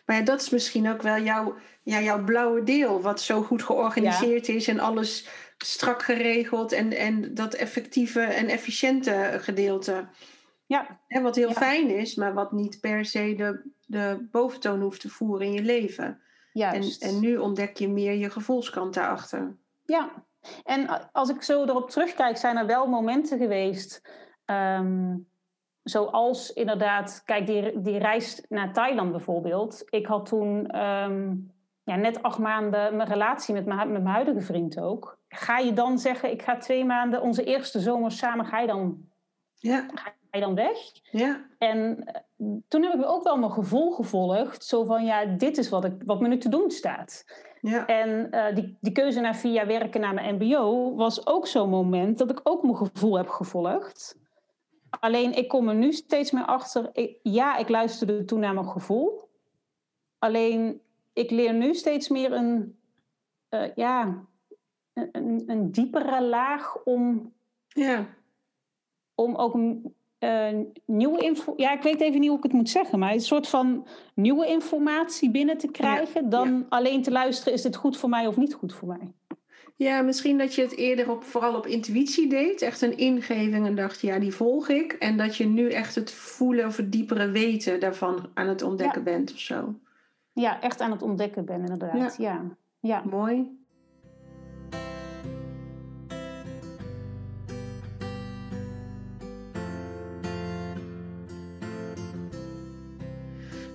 [0.06, 3.64] Maar ja, dat is misschien ook wel jouw, ja, jouw blauwe deel, wat zo goed
[3.64, 10.08] georganiseerd is en alles strak geregeld en, en dat effectieve en efficiënte gedeelte.
[10.66, 11.00] Ja.
[11.08, 15.10] En wat heel fijn is, maar wat niet per se de, de boventoon hoeft te
[15.10, 16.22] voeren in je leven.
[16.54, 17.04] Juist.
[17.04, 19.58] En, en nu ontdek je meer je gevoelskant daarachter.
[19.86, 20.26] Ja,
[20.64, 24.02] en als ik zo erop terugkijk, zijn er wel momenten geweest.
[24.46, 25.28] Um,
[25.84, 29.84] zoals inderdaad, kijk, die, die reis naar Thailand bijvoorbeeld.
[29.90, 31.52] Ik had toen um,
[31.84, 35.20] ja, net acht maanden mijn relatie met mijn, met mijn huidige vriend ook.
[35.28, 38.98] Ga je dan zeggen, ik ga twee maanden, onze eerste zomer samen, ga je dan,
[39.54, 39.86] ja.
[39.94, 40.78] ga je dan weg?
[41.12, 41.46] Ja.
[41.58, 42.06] En
[42.68, 44.66] toen heb ik ook wel mijn gevoel gevolgd.
[44.66, 47.26] Zo van, ja, dit is wat, ik, wat me nu te doen staat.
[47.62, 47.86] Ja.
[47.86, 50.96] En uh, die, die keuze naar vier jaar werken naar mijn mbo...
[50.96, 54.18] was ook zo'n moment dat ik ook mijn gevoel heb gevolgd.
[54.90, 56.90] Alleen ik kom er nu steeds meer achter.
[56.94, 59.30] Ik, ja, ik luisterde toen naar mijn gevoel.
[60.20, 60.82] Alleen
[61.14, 62.80] ik leer nu steeds meer een,
[63.50, 64.26] uh, ja,
[64.94, 67.34] een, een diepere laag om,
[67.68, 68.08] ja.
[69.16, 69.56] om ook
[70.20, 70.48] uh,
[70.86, 71.54] nieuwe info.
[71.58, 74.48] Ja, ik weet even niet hoe ik het moet zeggen, maar een soort van nieuwe
[74.48, 76.30] informatie binnen te krijgen.
[76.30, 79.14] dan alleen te luisteren: is dit goed voor mij of niet goed voor mij?
[79.76, 82.62] Ja, misschien dat je het eerder op, vooral op intuïtie deed.
[82.62, 84.94] Echt een ingeving en dacht, ja, die volg ik.
[84.94, 89.04] En dat je nu echt het voelen of het diepere weten daarvan aan het ontdekken
[89.04, 89.76] bent of zo.
[90.34, 92.18] Ja, echt aan het ontdekken ben inderdaad.
[92.18, 92.42] Ja.
[92.80, 93.04] ja.
[93.10, 93.59] Mooi.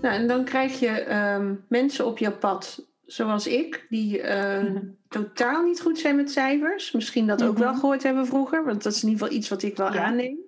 [0.05, 4.65] Nou, en dan krijg je ehm, mensen op jouw pad, zoals ik, die uh,
[5.09, 6.93] totaal niet goed zijn met cijfers.
[6.93, 7.79] Misschien dat ook wel mhm.
[7.79, 10.39] gehoord hebben vroeger, want dat is in ieder geval iets wat ik wel aanneem.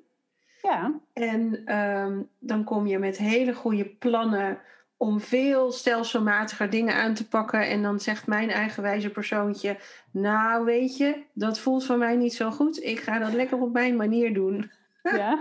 [0.63, 1.01] Ja.
[1.13, 4.59] En ehm, dan kom je met hele goede plannen
[4.97, 7.69] om veel stelselmatiger dingen aan te pakken.
[7.69, 9.77] En dan zegt mijn eigenwijze persoontje:
[10.11, 12.83] Nou, weet je, dat voelt voor mij niet zo goed.
[12.83, 14.71] Ik ga dat lekker op mijn manier doen.
[15.03, 15.39] Ja.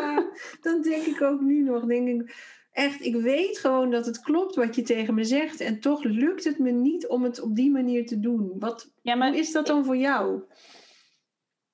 [0.62, 2.34] dan denk ik ook nu nog, denk ik,
[2.72, 5.60] echt, ik weet gewoon dat het klopt wat je tegen me zegt.
[5.60, 8.52] En toch lukt het me niet om het op die manier te doen.
[8.58, 10.42] Wat, ja, maar, hoe is dat dan voor jou?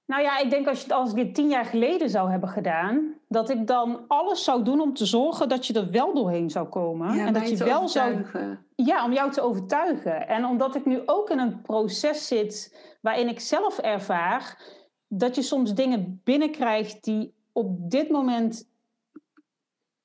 [0.07, 3.15] Nou ja, ik denk als, je, als ik dit tien jaar geleden zou hebben gedaan,
[3.29, 6.69] dat ik dan alles zou doen om te zorgen dat je er wel doorheen zou
[6.69, 7.17] komen.
[7.17, 8.41] Ja, en dat je wel overtuigen.
[8.75, 8.87] zou.
[8.89, 10.29] Ja, om jou te overtuigen.
[10.29, 14.63] En omdat ik nu ook in een proces zit waarin ik zelf ervaar
[15.09, 18.69] dat je soms dingen binnenkrijgt die op dit moment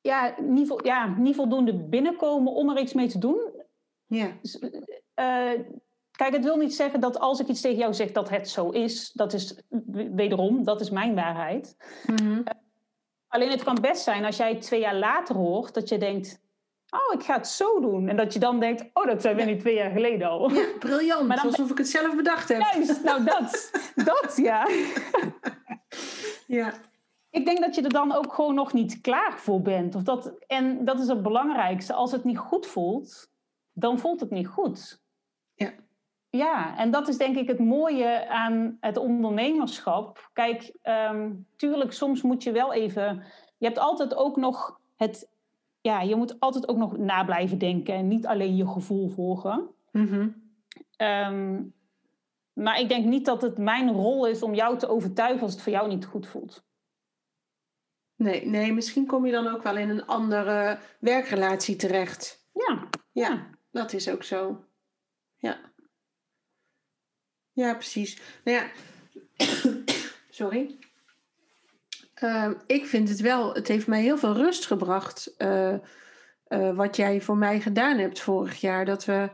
[0.01, 3.51] ja, niet, ja, niet voldoende binnenkomen om er iets mee te doen.
[4.05, 4.27] Ja.
[5.15, 5.61] Uh,
[6.11, 8.69] kijk, het wil niet zeggen dat als ik iets tegen jou zeg dat het zo
[8.69, 9.11] is.
[9.11, 9.61] Dat is
[10.11, 11.75] wederom, dat is mijn waarheid.
[12.05, 12.43] Mm uh,
[13.27, 16.39] alleen het kan best zijn als jij twee jaar later hoort dat je denkt.
[16.89, 18.09] Oh, ik ga het zo doen.
[18.09, 20.51] En dat je dan denkt, oh, dat zijn we niet twee jaar geleden al.
[20.51, 21.27] Ja, briljant.
[21.27, 22.61] Maar dan, alsof ik het zelf bedacht heb.
[22.61, 24.67] Juist, nou dat, dat ja.
[26.59, 26.73] ja.
[27.31, 29.95] Ik denk dat je er dan ook gewoon nog niet klaar voor bent.
[29.95, 31.93] Of dat, en dat is het belangrijkste.
[31.93, 33.31] Als het niet goed voelt,
[33.73, 35.01] dan voelt het niet goed.
[35.53, 35.71] Ja.
[36.29, 40.29] Ja, en dat is denk ik het mooie aan het ondernemerschap.
[40.33, 43.23] Kijk, um, tuurlijk, soms moet je wel even.
[43.57, 45.29] Je hebt altijd ook nog het.
[45.81, 49.69] Ja, je moet altijd ook nog na blijven denken en niet alleen je gevoel volgen.
[49.91, 50.39] Mm
[52.53, 55.61] maar ik denk niet dat het mijn rol is om jou te overtuigen als het
[55.61, 56.63] voor jou niet goed voelt.
[58.21, 62.49] Nee, nee, misschien kom je dan ook wel in een andere werkrelatie terecht.
[62.53, 62.87] Ja.
[63.11, 64.65] Ja, dat is ook zo.
[65.37, 65.59] Ja.
[67.51, 68.21] Ja, precies.
[68.43, 68.71] Nou ja,
[70.29, 70.77] sorry.
[72.23, 75.33] Uh, ik vind het wel, het heeft mij heel veel rust gebracht.
[75.37, 75.75] Uh,
[76.47, 78.85] uh, wat jij voor mij gedaan hebt vorig jaar.
[78.85, 79.29] Dat we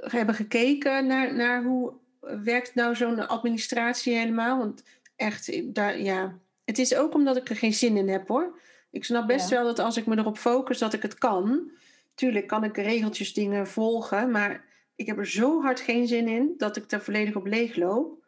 [0.00, 4.58] hebben gekeken naar, naar hoe werkt nou zo'n administratie helemaal.
[4.58, 4.82] Want
[5.16, 8.60] echt, daar, ja, het is ook omdat ik er geen zin in heb hoor.
[8.90, 11.70] Ik snap best wel dat als ik me erop focus dat ik het kan.
[12.14, 14.64] Tuurlijk kan ik regeltjes dingen volgen, maar
[14.96, 18.24] ik heb er zo hard geen zin in dat ik er volledig op leeg loop.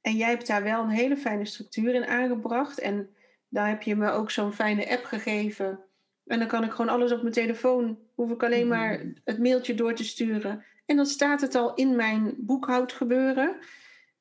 [0.00, 2.78] En jij hebt daar wel een hele fijne structuur in aangebracht.
[2.78, 3.10] En
[3.48, 5.80] daar heb je me ook zo'n fijne app gegeven.
[6.26, 9.74] En dan kan ik gewoon alles op mijn telefoon, hoef ik alleen maar het mailtje
[9.74, 10.64] door te sturen.
[10.86, 13.56] En dan staat het al in mijn boekhoudgebeuren.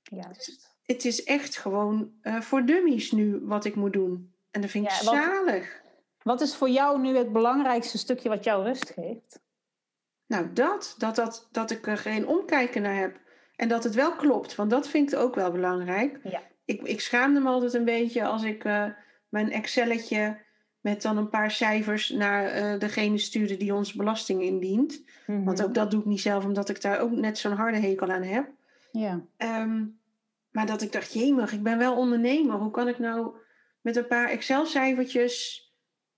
[0.04, 4.34] Juist het is echt gewoon uh, voor dummies nu wat ik moet doen.
[4.52, 5.82] En dat vind ik zalig.
[6.24, 9.40] Wat is voor jou nu het belangrijkste stukje wat jou rust geeft?
[10.28, 10.96] Nou, dat.
[10.98, 13.20] Dat, dat, dat ik er geen omkijken naar heb.
[13.56, 16.20] En dat het wel klopt, want dat vind ik ook wel belangrijk.
[16.24, 16.42] Ja.
[16.66, 18.86] Ik, ik schaamde me altijd een beetje als ik uh,
[19.30, 20.38] mijn Excelletje
[20.82, 25.00] met dan een paar cijfers naar uh, degene stuurde die ons belasting indient.
[25.00, 25.46] Mm -hmm.
[25.46, 28.12] Want ook dat doe ik niet zelf, omdat ik daar ook net zo'n harde hekel
[28.12, 28.50] aan heb.
[28.92, 29.22] Ja.
[29.38, 30.00] Um,
[30.58, 32.56] maar dat ik dacht, jemig, ik ben wel ondernemer.
[32.56, 33.36] Hoe kan ik nou
[33.82, 35.66] met een paar Excel-cijfertjes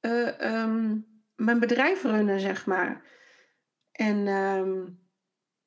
[0.02, 3.02] uh, um, mijn bedrijf runnen, zeg maar.
[3.92, 5.00] En um,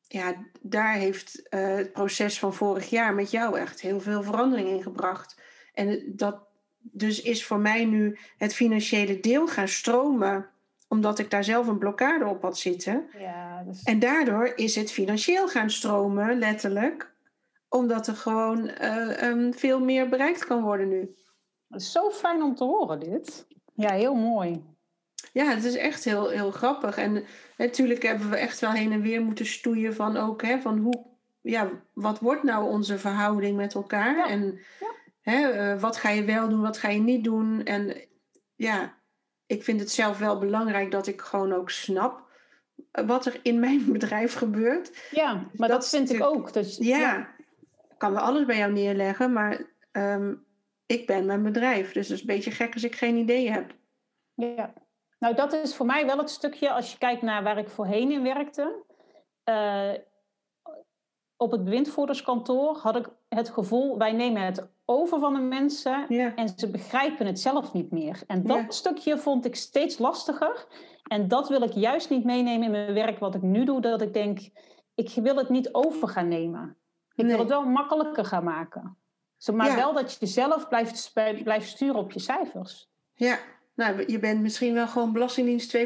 [0.09, 4.69] ja, daar heeft uh, het proces van vorig jaar met jou echt heel veel verandering
[4.69, 5.41] in gebracht.
[5.75, 6.43] En dat
[6.79, 10.51] dus is voor mij nu het financiële deel gaan stromen
[10.89, 13.09] omdat ik daar zelf een blokkade op had zitten.
[13.19, 13.83] Ja, dus...
[13.83, 17.13] En daardoor is het financieel gaan stromen, letterlijk
[17.73, 21.15] omdat er gewoon uh, um, veel meer bereikt kan worden nu.
[21.69, 23.47] Het is zo fijn om te horen dit.
[23.75, 24.65] Ja, heel mooi.
[25.33, 26.97] Ja, het is echt heel, heel grappig.
[26.97, 27.25] En
[27.57, 31.07] natuurlijk hebben we echt wel heen en weer moeten stoeien van ook, hè, van hoe,
[31.41, 34.17] ja, wat wordt nou onze verhouding met elkaar?
[34.17, 34.29] Ja.
[34.29, 34.95] En ja.
[35.21, 37.65] hè, eh, wat ga je wel doen, wat ga je niet doen.
[37.65, 37.97] En
[38.55, 38.95] ja,
[39.47, 42.31] ik vind het zelf wel belangrijk dat ik gewoon ook snap
[42.91, 45.09] wat er in mijn bedrijf gebeurt.
[45.11, 46.53] Ja, maar dat, vind ik ook.
[46.53, 47.35] Dat, ja,
[48.03, 50.35] kan wel alles bij jou neerleggen, maar ehm,
[50.87, 51.93] ik ben mijn bedrijf.
[51.93, 53.75] Dus het is een beetje gek als ik geen idee heb.
[54.35, 54.73] Ja,
[55.19, 58.11] nou dat is voor mij wel het stukje, als je kijkt naar waar ik voorheen
[58.11, 58.85] in werkte.
[59.45, 59.93] Uh,
[61.37, 66.49] op het bewindvoerderskantoor had ik het gevoel, wij nemen het over van de mensen en
[66.57, 68.23] ze begrijpen het zelf niet meer.
[68.27, 70.67] En dat stukje vond ik steeds lastiger.
[71.03, 74.03] En dat wil ik juist niet meenemen in mijn werk wat ik nu doe, dat
[74.03, 74.39] ik denk,
[74.95, 76.77] ik wil het niet over gaan nemen.
[77.15, 78.97] Ik wil het wel makkelijker gaan maken.
[79.53, 82.91] Maar wel dat je zelf blijft, blijft sturen op je cijfers.
[83.15, 83.39] Ja,
[83.75, 85.83] nou, je bent misschien wel gewoon Belastingdienst 2.0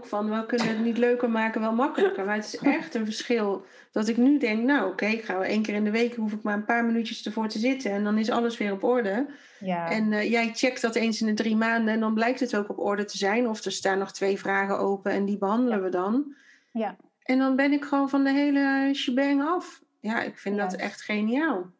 [0.00, 2.24] van we kunnen het niet leuker maken, wel makkelijker.
[2.24, 5.62] Maar het is echt een verschil dat ik nu denk, nou oké, ik ga één
[5.62, 8.18] keer in de week, hoef ik maar een paar minuutjes ervoor te zitten en dan
[8.18, 9.26] is alles weer op orde.
[9.60, 9.90] Ja.
[9.90, 12.68] En uh, jij checkt dat eens in de drie maanden en dan blijkt het ook
[12.68, 13.48] op orde te zijn.
[13.48, 16.34] Of er staan nog twee vragen open en die behandelen we dan.
[16.72, 16.96] Ja.
[17.22, 19.82] En dan ben ik gewoon van de hele shebang af.
[20.06, 21.74] Ja, ik vind dat echt geniaal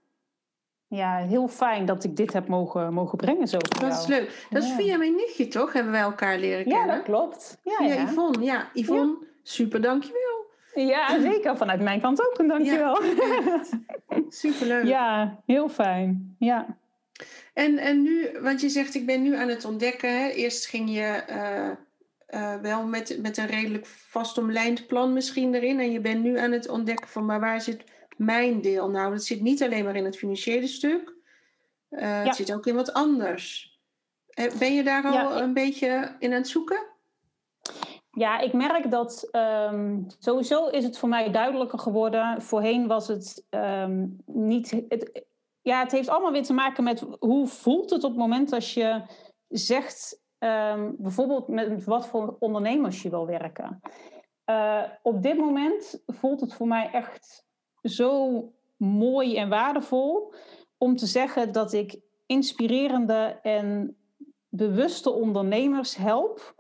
[0.89, 4.47] ja, heel fijn dat ik dit heb mogen, mogen brengen zo Dat is leuk.
[4.51, 5.73] Dat is via mijn nichtje, toch?
[5.73, 6.87] Hebben wij elkaar leren kennen?
[6.87, 7.59] Ja, dat klopt.
[7.62, 8.03] Ja, via ja.
[8.03, 8.45] Yvonne.
[8.45, 10.45] Ja, Yvonne, super dankjewel.
[10.75, 11.57] Ja, zeker.
[11.57, 13.05] Vanuit mijn kant ook een dankjewel.
[13.05, 13.65] Ja,
[14.29, 14.85] Superleuk.
[14.85, 16.37] Ja, heel fijn.
[16.39, 16.77] Ja.
[17.55, 20.21] En, en nu, want je zegt ik ben nu aan het ontdekken.
[20.21, 20.29] Hè?
[20.29, 21.71] Eerst ging je uh,
[22.41, 25.81] uh, wel met, met een redelijk vastomlijnd plan misschien erin.
[25.81, 27.85] En je bent nu aan het ontdekken van maar waar zit
[28.16, 28.90] mijn deel?
[28.90, 31.14] Nou, dat zit niet alleen maar in het financiële stuk.
[31.90, 33.76] Uh, Het zit ook in wat anders.
[34.26, 36.87] Eh, ben je daar al een beetje in aan het zoeken?
[38.11, 42.42] Ja, ik merk dat um, sowieso is het voor mij duidelijker geworden.
[42.42, 44.70] Voorheen was het um, niet.
[44.88, 45.24] Het,
[45.62, 48.74] ja, het heeft allemaal weer te maken met hoe voelt het op het moment als
[48.74, 49.02] je
[49.48, 53.81] zegt, um, bijvoorbeeld met wat voor ondernemers je wil werken.
[54.50, 57.45] Uh, op dit moment voelt het voor mij echt
[57.88, 58.42] zo
[58.77, 60.35] mooi en waardevol
[60.79, 63.96] om te zeggen dat ik inspirerende en
[64.49, 66.55] bewuste ondernemers help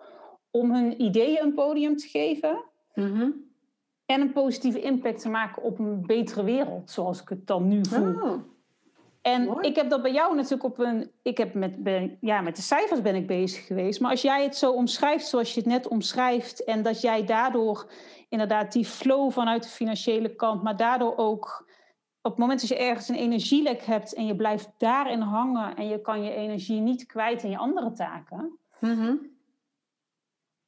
[0.50, 2.64] om hun ideeën een podium te geven.
[2.94, 3.30] Mhm.
[4.06, 7.84] En een positieve impact te maken op een betere wereld, zoals ik het dan nu
[7.84, 8.14] voel.
[8.14, 8.38] Oh.
[9.26, 11.10] En ik heb dat bij jou natuurlijk op een.
[11.22, 11.74] Ik heb met,
[12.20, 14.00] ja, met de cijfers ben ik bezig geweest.
[14.00, 16.64] Maar als jij het zo omschrijft zoals je het net omschrijft.
[16.64, 17.90] En dat jij daardoor
[18.28, 20.62] inderdaad die flow vanuit de financiële kant.
[20.62, 21.68] Maar daardoor ook
[22.22, 24.14] op het moment dat je ergens een energielek hebt.
[24.14, 25.76] En je blijft daarin hangen.
[25.76, 28.58] En je kan je energie niet kwijt in je andere taken.
[28.80, 29.14] Mhm.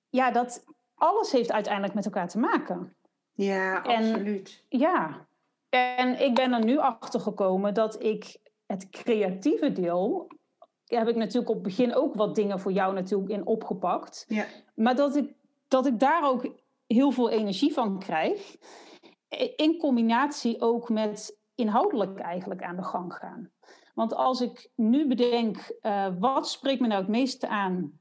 [0.08, 2.96] Ja, dat alles heeft uiteindelijk met elkaar te maken.
[3.32, 4.64] Ja, absoluut.
[4.68, 5.26] ja,
[5.68, 10.28] en ik ben er nu achter gekomen dat ik het creatieve deel
[10.84, 14.24] heb ik natuurlijk op het begin ook wat dingen voor jou natuurlijk in opgepakt.
[14.28, 14.44] Ja.
[14.74, 15.32] Maar dat ik,
[15.68, 16.48] dat ik daar ook
[16.86, 18.56] heel veel energie van krijg.
[19.56, 23.50] In combinatie ook met inhoudelijk eigenlijk aan de gang gaan.
[23.94, 27.98] Want als ik nu bedenk, uh, wat spreekt me nou het meeste aan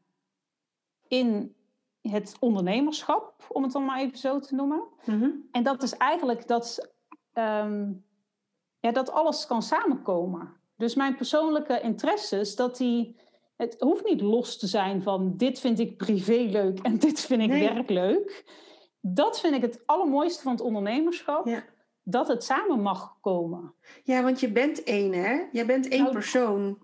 [1.07, 1.55] in
[2.01, 4.83] het ondernemerschap, om het dan maar even zo te noemen.
[5.05, 5.29] Mhm.
[5.51, 6.93] En dat is eigenlijk dat,
[7.33, 8.05] um,
[8.79, 10.56] ja, dat alles kan samenkomen.
[10.77, 13.15] Dus mijn persoonlijke interesses, dat die.
[13.55, 17.41] Het hoeft niet los te zijn van dit vind ik privé leuk en dit vind
[17.41, 18.45] ik werk leuk.
[19.01, 21.47] Dat vind ik het allermooiste van het ondernemerschap.
[21.47, 21.63] Ja.
[22.03, 23.73] Dat het samen mag komen.
[24.03, 25.43] Ja, want je bent één, hè?
[25.51, 26.77] Jij bent één nou, persoon.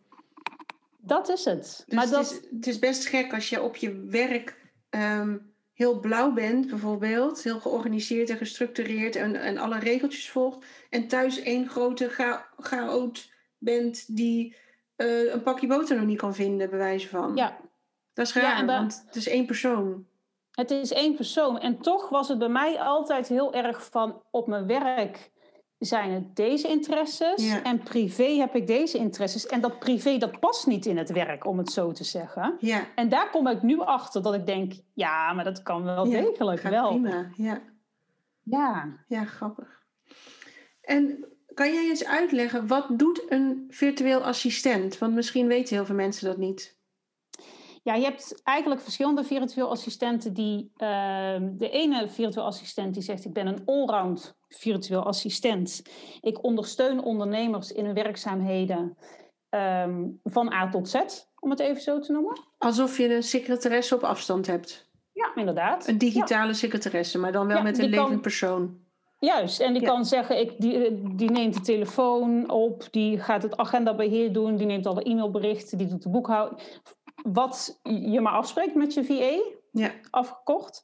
[0.98, 1.84] Dat is het.
[1.86, 2.30] Dus maar dat...
[2.30, 5.38] het, is, het is best gek als je op je werk ehm,
[5.74, 7.44] heel blauw bent, bijvoorbeeld.
[7.44, 10.66] Heel georganiseerd en gestructureerd en, en alle regeltjes volgt.
[10.90, 12.10] En thuis één grote
[12.58, 13.32] chaot
[13.64, 14.56] bent die
[14.98, 17.36] uh, een pakje boter nog niet kan vinden, bij wijze van.
[17.36, 17.58] Ja.
[18.14, 20.06] Dat is raar, want het is één persoon.
[20.52, 21.60] Het is één persoon.
[21.60, 25.32] En toch was het bij mij altijd heel erg van op mijn werk
[25.86, 29.48] zijn het deze interesses en privé heb ik deze interesses.
[29.48, 32.56] En dat privé, dat past niet in het werk, om het zo te zeggen.
[32.60, 32.88] Ja.
[32.96, 36.62] En daar kom ik nu achter dat ik denk, ja, maar dat kan wel degelijk
[36.62, 36.90] wel.
[36.90, 37.62] Prima, ja.
[38.44, 38.90] Ja.
[39.08, 39.82] Ja, grappig.
[40.82, 44.98] En kan jij eens uitleggen, wat doet een virtueel assistent?
[44.98, 46.82] Want misschien weten heel veel mensen dat niet.
[47.84, 50.34] Ja, je hebt eigenlijk verschillende virtueel assistenten.
[50.34, 55.82] Die, uh, de ene virtueel assistent die zegt: Ik ben een allround virtueel assistent.
[56.22, 58.98] Ik ondersteun ondernemers in hun werkzaamheden
[59.50, 60.96] um, van A tot Z,
[61.40, 62.40] om het even zo te noemen.
[62.58, 64.92] Alsof je een secretaresse op afstand hebt.
[65.12, 65.88] Ja, inderdaad.
[65.88, 68.83] Een digitale secretaresse, maar dan wel met een levend persoon.
[69.26, 69.60] Juist.
[69.60, 69.88] En die Ja.
[69.88, 74.66] kan zeggen, ik, die, die neemt de telefoon op, die gaat het agendabeheer doen, die
[74.66, 76.62] neemt alle e-mailberichten, die doet de boekhouding.
[77.24, 80.84] Wat je maar afspreekt met je VA, Ja, afgekocht.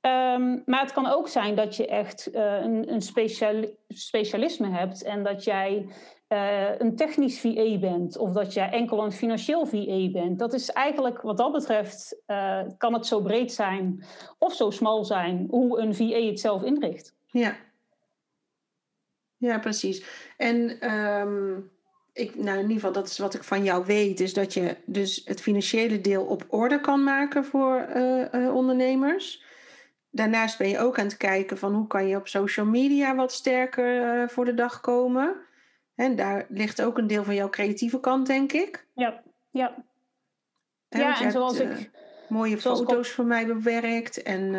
[0.00, 5.02] Ehm, maar het kan ook zijn dat je echt eh, een, een speciali- specialisme hebt
[5.02, 5.86] en dat jij
[6.26, 10.38] eh, een technisch VA bent of dat jij enkel een financieel VA bent.
[10.38, 14.04] Dat is eigenlijk wat dat betreft, eh, kan het zo breed zijn
[14.38, 17.13] of zo smal zijn hoe een VA het zelf inricht.
[17.40, 17.56] Ja.
[19.36, 20.04] Ja, precies.
[20.36, 21.60] En ehm,
[22.12, 24.76] ik, nou, in ieder geval, dat is wat ik van jou weet, is dat je
[24.86, 29.42] dus het financiële deel op orde kan maken voor eh, eh, ondernemers.
[30.10, 33.32] Daarnaast ben je ook aan het kijken van hoe kan je op social media wat
[33.32, 35.36] sterker eh, voor de dag komen.
[35.94, 38.86] En daar ligt ook een deel van jouw creatieve kant, denk ik.
[38.94, 39.84] Ja, ja.
[40.88, 41.90] Hè, ja en zoals hebt, ik.
[42.28, 44.52] mooie zoals ik foto's voor mij bewerkt en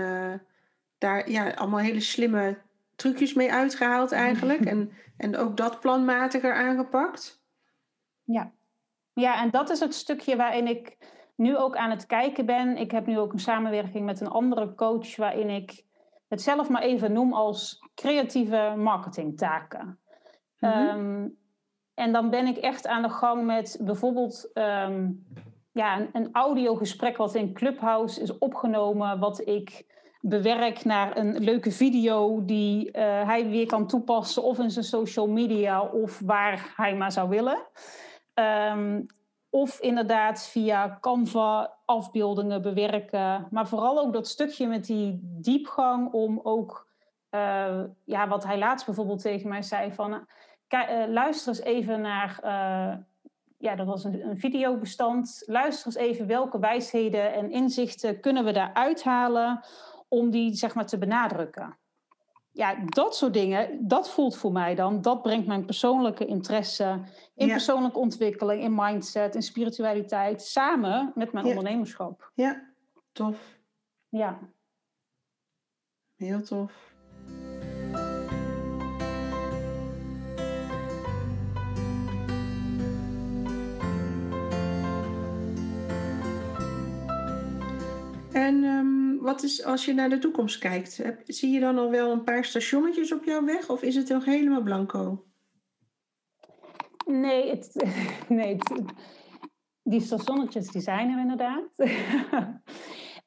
[0.98, 2.58] daar ja, allemaal hele slimme
[2.96, 4.66] trucjes mee uitgehaald eigenlijk.
[4.74, 7.44] en, en ook dat planmatiger aangepakt.
[8.24, 8.52] Ja.
[9.14, 10.98] ja, en dat is het stukje waarin ik
[11.36, 12.78] nu ook aan het kijken ben.
[12.78, 15.86] Ik heb nu ook een samenwerking met een andere coach waarin ik
[16.28, 20.00] het zelf maar even noem als creatieve marketingtaken.
[20.60, 21.28] Ehm,
[21.94, 25.12] en dan ben ik echt aan de gang met bijvoorbeeld ehm,
[25.72, 29.86] ja, een, een audiogesprek wat in Clubhouse is opgenomen, wat ik
[30.28, 35.28] bewerk naar een leuke video die eh, hij weer kan toepassen, of in zijn social
[35.28, 37.58] media, of waar hij maar zou willen.
[38.34, 39.02] Ehm,
[39.50, 43.48] of inderdaad via Canva afbeeldingen bewerken.
[43.52, 46.88] Maar vooral ook dat stukje met die diepgang om ook,
[47.30, 50.28] eh, ja, wat hij laatst bijvoorbeeld tegen mij zei van,
[50.68, 52.40] eh, luister eens even naar,
[53.58, 55.44] ja, dat was een, een videobestand.
[55.46, 59.64] Luister eens even welke wijsheden en inzichten kunnen we daar uithalen
[60.08, 61.78] om die zeg maar te benadrukken.
[62.52, 67.00] Ja, dat soort dingen, dat voelt voor mij dan, dat brengt mijn persoonlijke interesse
[67.36, 67.54] in Ja.
[67.54, 71.52] persoonlijke ontwikkeling, in mindset, in spiritualiteit, samen met mijn Ja.
[71.56, 72.32] ondernemerschap.
[72.34, 72.64] Ja,
[73.12, 73.60] tof.
[74.10, 74.40] Ja.
[76.16, 76.94] Heel tof.
[88.32, 90.98] En ehm, wat is als je naar de toekomst kijkt?
[90.98, 94.10] Heb, zie je dan al wel een paar stationnetjes op jouw weg of is het
[94.10, 95.26] nog helemaal blanco?
[97.06, 97.86] Nee, het,
[98.28, 98.84] nee het-
[99.84, 101.70] die stationnetjes die zijn er inderdaad.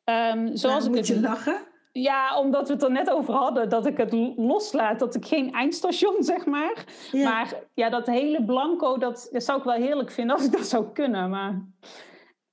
[0.04, 1.66] Ehm, zoals Nou, ik moet je lachen.
[1.92, 5.52] Ja, omdat we het er net over hadden, dat ik het loslaat, dat ik geen
[5.52, 6.84] eindstation, zeg maar.
[7.12, 7.30] Ja.
[7.30, 10.66] Maar ja, dat hele blanco, dat, dat zou ik wel heerlijk vinden als ik dat
[10.66, 11.30] zou kunnen.
[11.30, 11.62] Maar,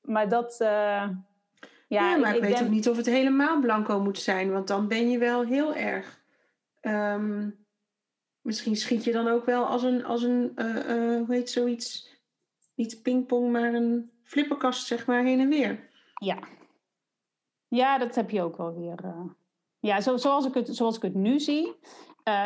[0.02, 1.08] maar dat, eh,
[1.88, 4.68] ja, Ja, maar ik, weet denk- ook niet of het helemaal blanco moet zijn, want
[4.68, 6.24] dan ben je wel heel erg.
[6.82, 7.50] ehm,
[8.42, 10.78] misschien schiet je dan ook wel als een, als een eh,
[11.16, 12.14] eh, hoe heet zoiets?
[12.76, 15.90] Niet pingpong, maar een flipperkast, zeg maar, heen en weer.
[16.16, 16.38] Ja.
[17.68, 19.00] ja, dat heb je ook wel weer.
[19.04, 19.22] eh.
[19.80, 21.76] Ja, zo, zoals, ik het, zoals ik het nu zie.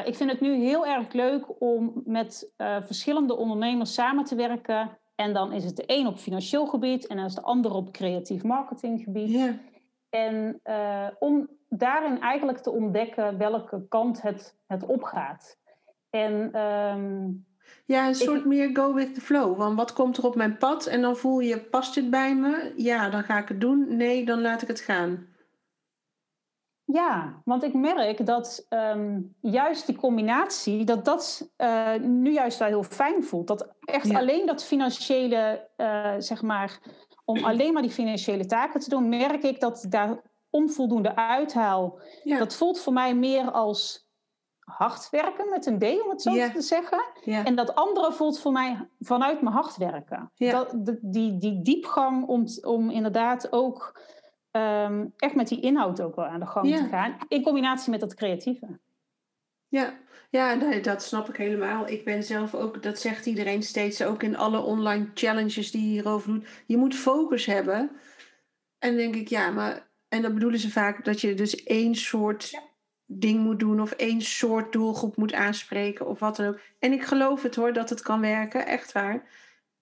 [0.06, 4.98] Ik vind het nu heel erg leuk om met verschillende ondernemers samen te werken.
[5.20, 7.92] En dan is het de een op financieel gebied en dan is de ander op
[7.92, 9.30] creatief marketinggebied.
[9.30, 9.60] Ja,
[10.10, 15.58] En eh, om daarin eigenlijk te ontdekken welke kant het, het opgaat.
[16.10, 17.28] En ehm,
[17.86, 19.58] ja een soort meer go with the flow.
[19.58, 20.86] Want wat komt er op mijn pad?
[20.86, 22.74] En dan voel je, past dit bij me?
[22.76, 23.98] Ja, dan ga ik het doen.
[23.98, 25.28] Nee, dan laat ik het gaan.
[26.92, 32.68] Ja, want ik merk dat ehm, juist die combinatie, dat dat eh, nu juist wel
[32.68, 33.48] heel fijn voelt.
[33.48, 34.18] Dat echt Ja.
[34.20, 36.80] alleen dat financiële, eh, zeg maar,
[37.26, 42.00] om alleen maar die financiële taken te doen, merk ik dat ik daar onvoldoende uithaal.
[42.24, 44.08] Ja, Dat voelt voor mij meer als
[44.60, 47.02] hard werken met een D, om het zo te zeggen.
[47.46, 50.32] En dat andere voelt voor mij vanuit mijn hart werken.
[50.52, 54.00] Dat, die, die diepgang om, om inderdaad ook
[54.52, 56.78] ehm, echt met die inhoud ook wel aan de gang Ja.
[56.78, 57.18] te gaan.
[57.28, 58.80] In combinatie met dat creatieve.
[59.68, 59.94] Ja,
[60.30, 61.88] ja nee, dat snap ik helemaal.
[61.88, 65.88] Ik ben zelf ook, dat zegt iedereen steeds, ook in alle online challenges die je
[65.90, 66.48] hierover doet.
[66.66, 67.92] Je moet focus hebben.
[68.80, 69.88] En denk ik, ja, maar.
[70.10, 72.62] En dan bedoelen ze vaak dat je dus één soort
[73.06, 76.60] ding moet doen, of één soort doelgroep moet aanspreken, of wat dan ook.
[76.80, 79.24] En ik geloof het hoor, dat het kan werken, echt waar.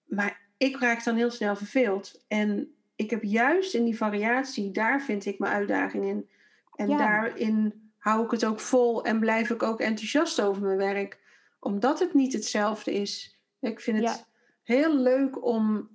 [0.04, 2.24] Maar ik raak dan heel snel verveeld.
[2.28, 6.28] En ik heb juist in die variatie, daar vind ik mijn uitdaging in.
[6.74, 6.96] En Ja.
[6.98, 11.18] daarin hou ik het ook vol en blijf ik ook enthousiast over mijn werk.
[11.60, 13.38] Omdat het niet hetzelfde is.
[13.60, 14.24] Ik vind het Ja.
[14.62, 15.88] heel leuk om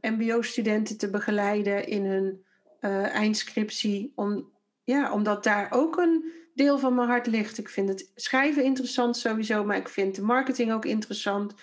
[0.00, 2.44] MBO-studenten te begeleiden in hun
[2.80, 4.12] eh, eindscriptie.
[4.14, 4.50] Om,
[4.82, 7.58] ja, omdat daar ook een deel van mijn hart ligt.
[7.58, 11.54] Ik vind het schrijven interessant sowieso, maar ik vind de marketing ook interessant.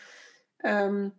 [0.58, 1.10] Ehm,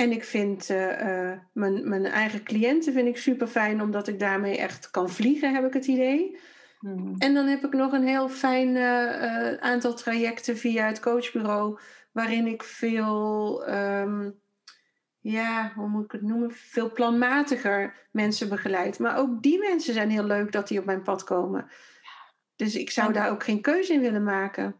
[0.00, 4.18] en ik vind eh, eh, mijn, mijn eigen cliënten vind ik super fijn, omdat ik
[4.18, 6.38] daarmee echt kan vliegen, heb ik het idee.
[6.80, 7.14] Mhm.
[7.18, 11.78] En dan heb ik nog een heel fijn uh, aantal trajecten via het coachbureau,
[12.12, 14.30] waarin ik veel, ehm,
[15.18, 18.98] ja, hoe moet ik het noemen, veel planmatiger mensen begeleid.
[18.98, 21.66] Maar ook die mensen zijn heel leuk dat die op mijn pad komen.
[22.56, 24.76] Dus ik zou daar ook geen keuze in willen maken.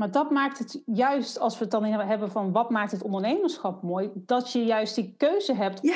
[0.00, 3.82] Maar dat maakt het juist, als we het dan hebben van wat maakt het ondernemerschap
[3.82, 5.90] mooi, dat je juist die keuze hebt om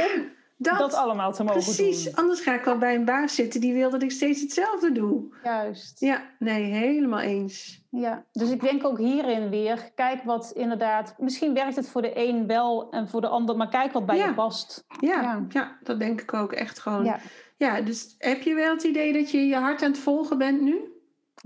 [0.57, 1.77] dat, dat allemaal te mogen precies.
[1.77, 1.87] doen.
[1.87, 4.93] Precies, anders ga ik wel bij een baas zitten die wil dat ik steeds hetzelfde
[4.93, 5.35] doe.
[5.45, 6.01] Juist.
[6.01, 7.85] Ja, nee, helemaal eens.
[7.91, 12.29] Ja, dus ik denk ook hierin weer, kijk wat inderdaad, misschien werkt het voor de
[12.29, 14.85] een wel en voor de ander, maar kijk wat bij je past.
[15.01, 15.77] Ja, ja, ja.
[15.83, 17.05] dat denk ik ook echt gewoon.
[17.05, 17.19] Ja.
[17.57, 20.61] ja, dus heb je wel het idee dat je je hart aan het volgen bent
[20.61, 20.94] nu?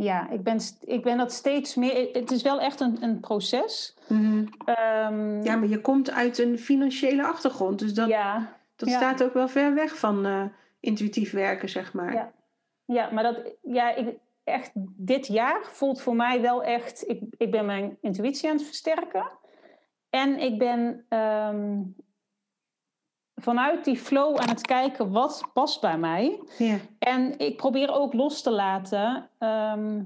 [0.00, 2.08] Ja, ik ben, ik ben dat steeds meer.
[2.12, 3.96] Het is wel echt een, een proces.
[4.08, 4.46] Mhm.
[4.64, 7.78] Ehm, ja, maar je komt uit een financiële achtergrond.
[7.78, 10.44] Dus dat, ja, dat staat ook wel ver weg van uh,
[10.80, 12.12] intuïtief werken, zeg maar.
[12.12, 12.32] Ja,
[12.84, 17.08] ja maar dat, ja, ik, echt, dit jaar voelt voor mij wel echt.
[17.08, 19.30] Ik, ik ben mijn intuïtie aan het versterken.
[20.10, 21.80] En ik ben ehm,
[23.38, 26.42] vanuit die flow aan het kijken wat past bij mij.
[26.58, 26.76] Ja.
[26.98, 29.30] En ik probeer ook los te laten.
[29.38, 30.02] Ehm,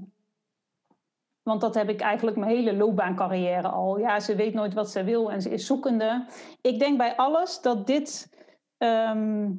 [1.43, 3.97] want dat heb ik eigenlijk mijn hele loopbaancarrière al.
[3.97, 6.25] Ja, ze weet nooit wat ze wil en ze is zoekende.
[6.61, 8.31] Ik denk bij alles dat dit.
[8.77, 9.51] Ehm,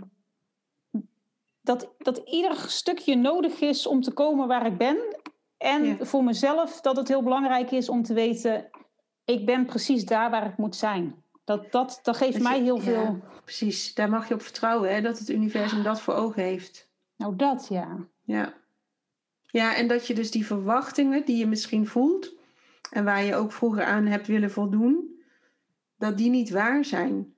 [1.60, 4.96] dat, dat ieder stukje nodig is om te komen waar ik ben.
[5.56, 8.70] En voor mezelf dat het heel belangrijk is om te weten:
[9.24, 11.23] ik ben precies daar waar ik moet zijn.
[11.44, 13.22] Dat, dat, dat geeft mij heel veel.
[13.44, 16.88] precies, daar mag je op vertrouwen, hè, dat het universum dat voor ogen heeft.
[17.16, 18.06] Nou, dat ja.
[18.22, 18.54] Ja.
[19.42, 22.34] Ja, en dat je dus die verwachtingen die je misschien voelt
[22.90, 25.20] en waar je ook vroeger aan hebt willen voldoen,
[25.96, 27.34] dat die niet waar zijn.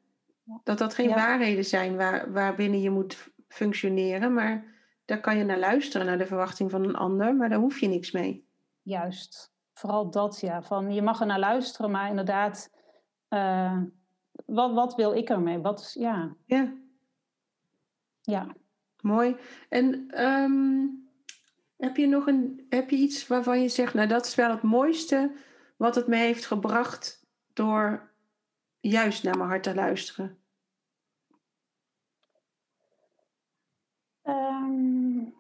[0.65, 4.65] Dat dat geen waarheden zijn waar, waarbinnen je moet functioneren, maar
[5.05, 7.89] daar kan je naar luisteren, naar de verwachting van een ander, maar daar hoef je
[7.89, 8.49] niks mee.
[8.83, 10.63] Juist, vooral dat ja.
[10.63, 12.71] Van, je mag er naar luisteren, maar inderdaad,
[13.31, 13.83] uh,
[14.47, 15.59] wat, wat wil ik ermee?
[15.59, 16.37] Wat, ja.
[16.45, 16.75] ja.
[18.21, 18.55] Ja.
[19.01, 19.37] Mooi.
[19.69, 21.09] En um,
[21.77, 24.63] heb je nog een, heb je iets waarvan je zegt, nou dat is wel het
[24.63, 25.33] mooiste
[25.77, 28.11] wat het me heeft gebracht door
[28.81, 30.39] juist naar mijn hart te luisteren?
[34.25, 35.35] Um,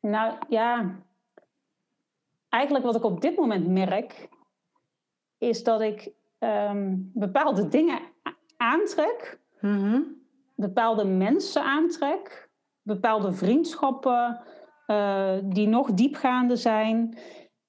[0.00, 0.98] nou ja,
[2.48, 4.28] eigenlijk wat ik op dit moment merk,
[5.38, 8.00] is dat ik ehm, bepaalde dingen
[8.56, 10.00] aantrek, mhm.
[10.54, 12.48] bepaalde mensen aantrek,
[12.82, 14.40] bepaalde vriendschappen
[14.86, 17.18] uh, die nog diepgaande zijn,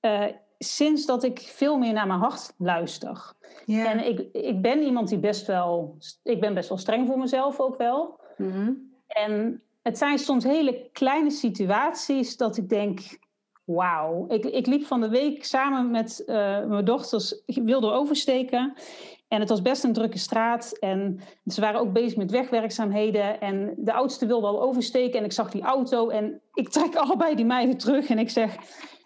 [0.01, 0.26] uh,
[0.57, 3.34] sinds dat ik veel meer naar mijn hart luister.
[3.65, 7.59] En ik, ik ben iemand die best wel, ik ben best wel streng voor mezelf
[7.59, 8.20] ook wel.
[8.38, 8.74] Mhm.
[9.07, 12.99] En het zijn soms hele kleine situaties dat ik denk,
[13.76, 14.26] Wauw.
[14.28, 18.74] Ik, ik liep van de week samen met uh, mijn dochters, wilde oversteken.
[19.28, 20.78] En het was best een drukke straat.
[20.80, 23.41] En ze waren ook bezig met wegwerkzaamheden.
[23.41, 25.20] En de oudste wilde al oversteken.
[25.20, 26.09] En ik zag die auto.
[26.09, 28.09] En ik trek allebei die meiden terug.
[28.09, 28.55] En ik zeg,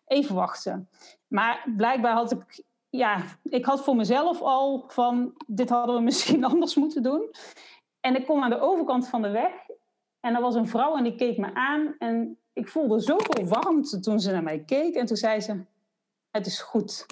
[0.08, 0.90] even wachten.
[1.28, 2.64] Maar blijkbaar had ik...
[2.90, 5.34] Ja, ik had voor mezelf al van...
[5.48, 7.30] Dit hadden we misschien anders moeten doen.
[8.00, 9.52] En ik kom aan de overkant van de weg.
[10.20, 11.96] En er was een vrouw en die keek me aan.
[11.98, 14.96] En ik voelde zoveel warmte toen ze naar mij keek.
[14.96, 15.66] En toen zei ze,
[16.32, 17.06] het is goed.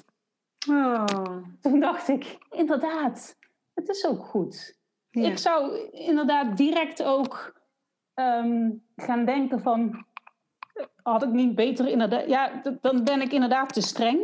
[0.68, 1.36] Oh.
[1.60, 3.36] Toen dacht ik, inderdaad,
[3.74, 4.80] het is ook goed.
[5.10, 7.60] Ik zou inderdaad direct ook
[8.14, 10.04] ehm, gaan denken van...
[11.02, 12.28] Had ik niet beter inderdaad...
[12.28, 14.20] Ja, dan ben ik inderdaad te streng.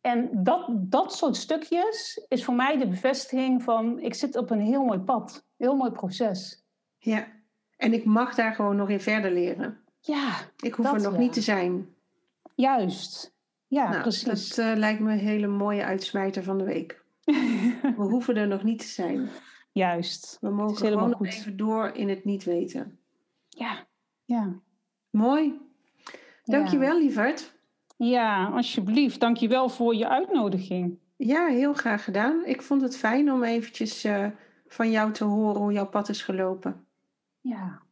[0.00, 3.98] En dat, dat soort stukjes is voor mij de bevestiging van...
[3.98, 5.46] Ik zit op een heel mooi pad.
[5.56, 6.64] Heel mooi proces.
[6.98, 7.26] Ja,
[7.76, 9.79] en ik mag daar gewoon nog in verder leren.
[10.00, 11.94] Ja, ik hoef er nog niet te zijn.
[12.54, 13.34] Juist.
[13.66, 14.54] Ja, nou, precies.
[14.54, 17.04] Dat uh, lijkt me een hele mooie uitsmijter van de week.
[17.96, 19.28] we hoeven er nog niet te zijn.
[19.72, 20.38] Juist.
[20.40, 22.98] We mogen gewoon nog even door in het niet weten.
[23.48, 23.86] Ja,
[24.24, 24.60] ja.
[25.10, 25.60] Mooi.
[26.44, 27.00] Dankjewel, ja.
[27.00, 27.54] lieverd.
[27.96, 29.20] Ja, alsjeblieft.
[29.20, 30.98] Dankjewel voor je uitnodiging.
[31.16, 32.44] Ja, heel graag gedaan.
[32.44, 34.26] Ik vond het fijn om eventjes uh,
[34.66, 36.86] van jou te horen hoe jouw pad is gelopen.
[37.40, 37.82] Ja,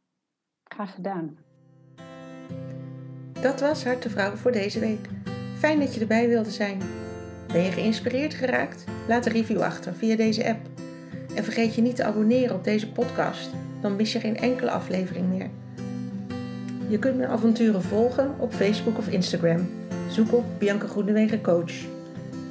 [0.64, 1.38] graag gedaan.
[3.42, 5.06] Dat was Hart de Vrouw voor deze week.
[5.58, 6.82] Fijn dat je erbij wilde zijn.
[7.52, 8.84] Ben je geïnspireerd geraakt?
[9.08, 10.58] Laat een review achter via deze app.
[11.34, 13.50] En vergeet je niet te abonneren op deze podcast.
[13.80, 15.48] dan mis je geen enkele aflevering meer.
[16.88, 19.68] Je kunt mijn avonturen volgen op Facebook of Instagram.
[20.10, 21.72] Zoek op Bianca Groenewegen Coach.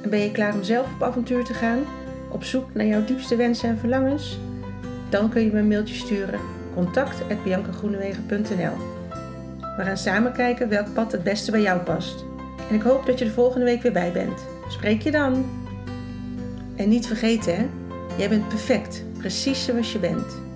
[0.02, 1.78] En ben je klaar om zelf op avontuur te gaan?
[2.30, 4.38] Op zoek naar jouw diepste wensen en verlangens?
[5.08, 6.40] Dan kun je me een mailtje sturen.
[6.74, 8.97] contact.biancagroenewegen.nl
[9.78, 12.24] We gaan samen kijken welk pad het beste bij jou past.
[12.68, 14.46] En ik hoop dat je er volgende week weer bij bent.
[14.68, 15.44] Spreek je dan!
[16.76, 17.66] En niet vergeten hè,
[18.16, 20.47] jij bent perfect, precies zoals je bent.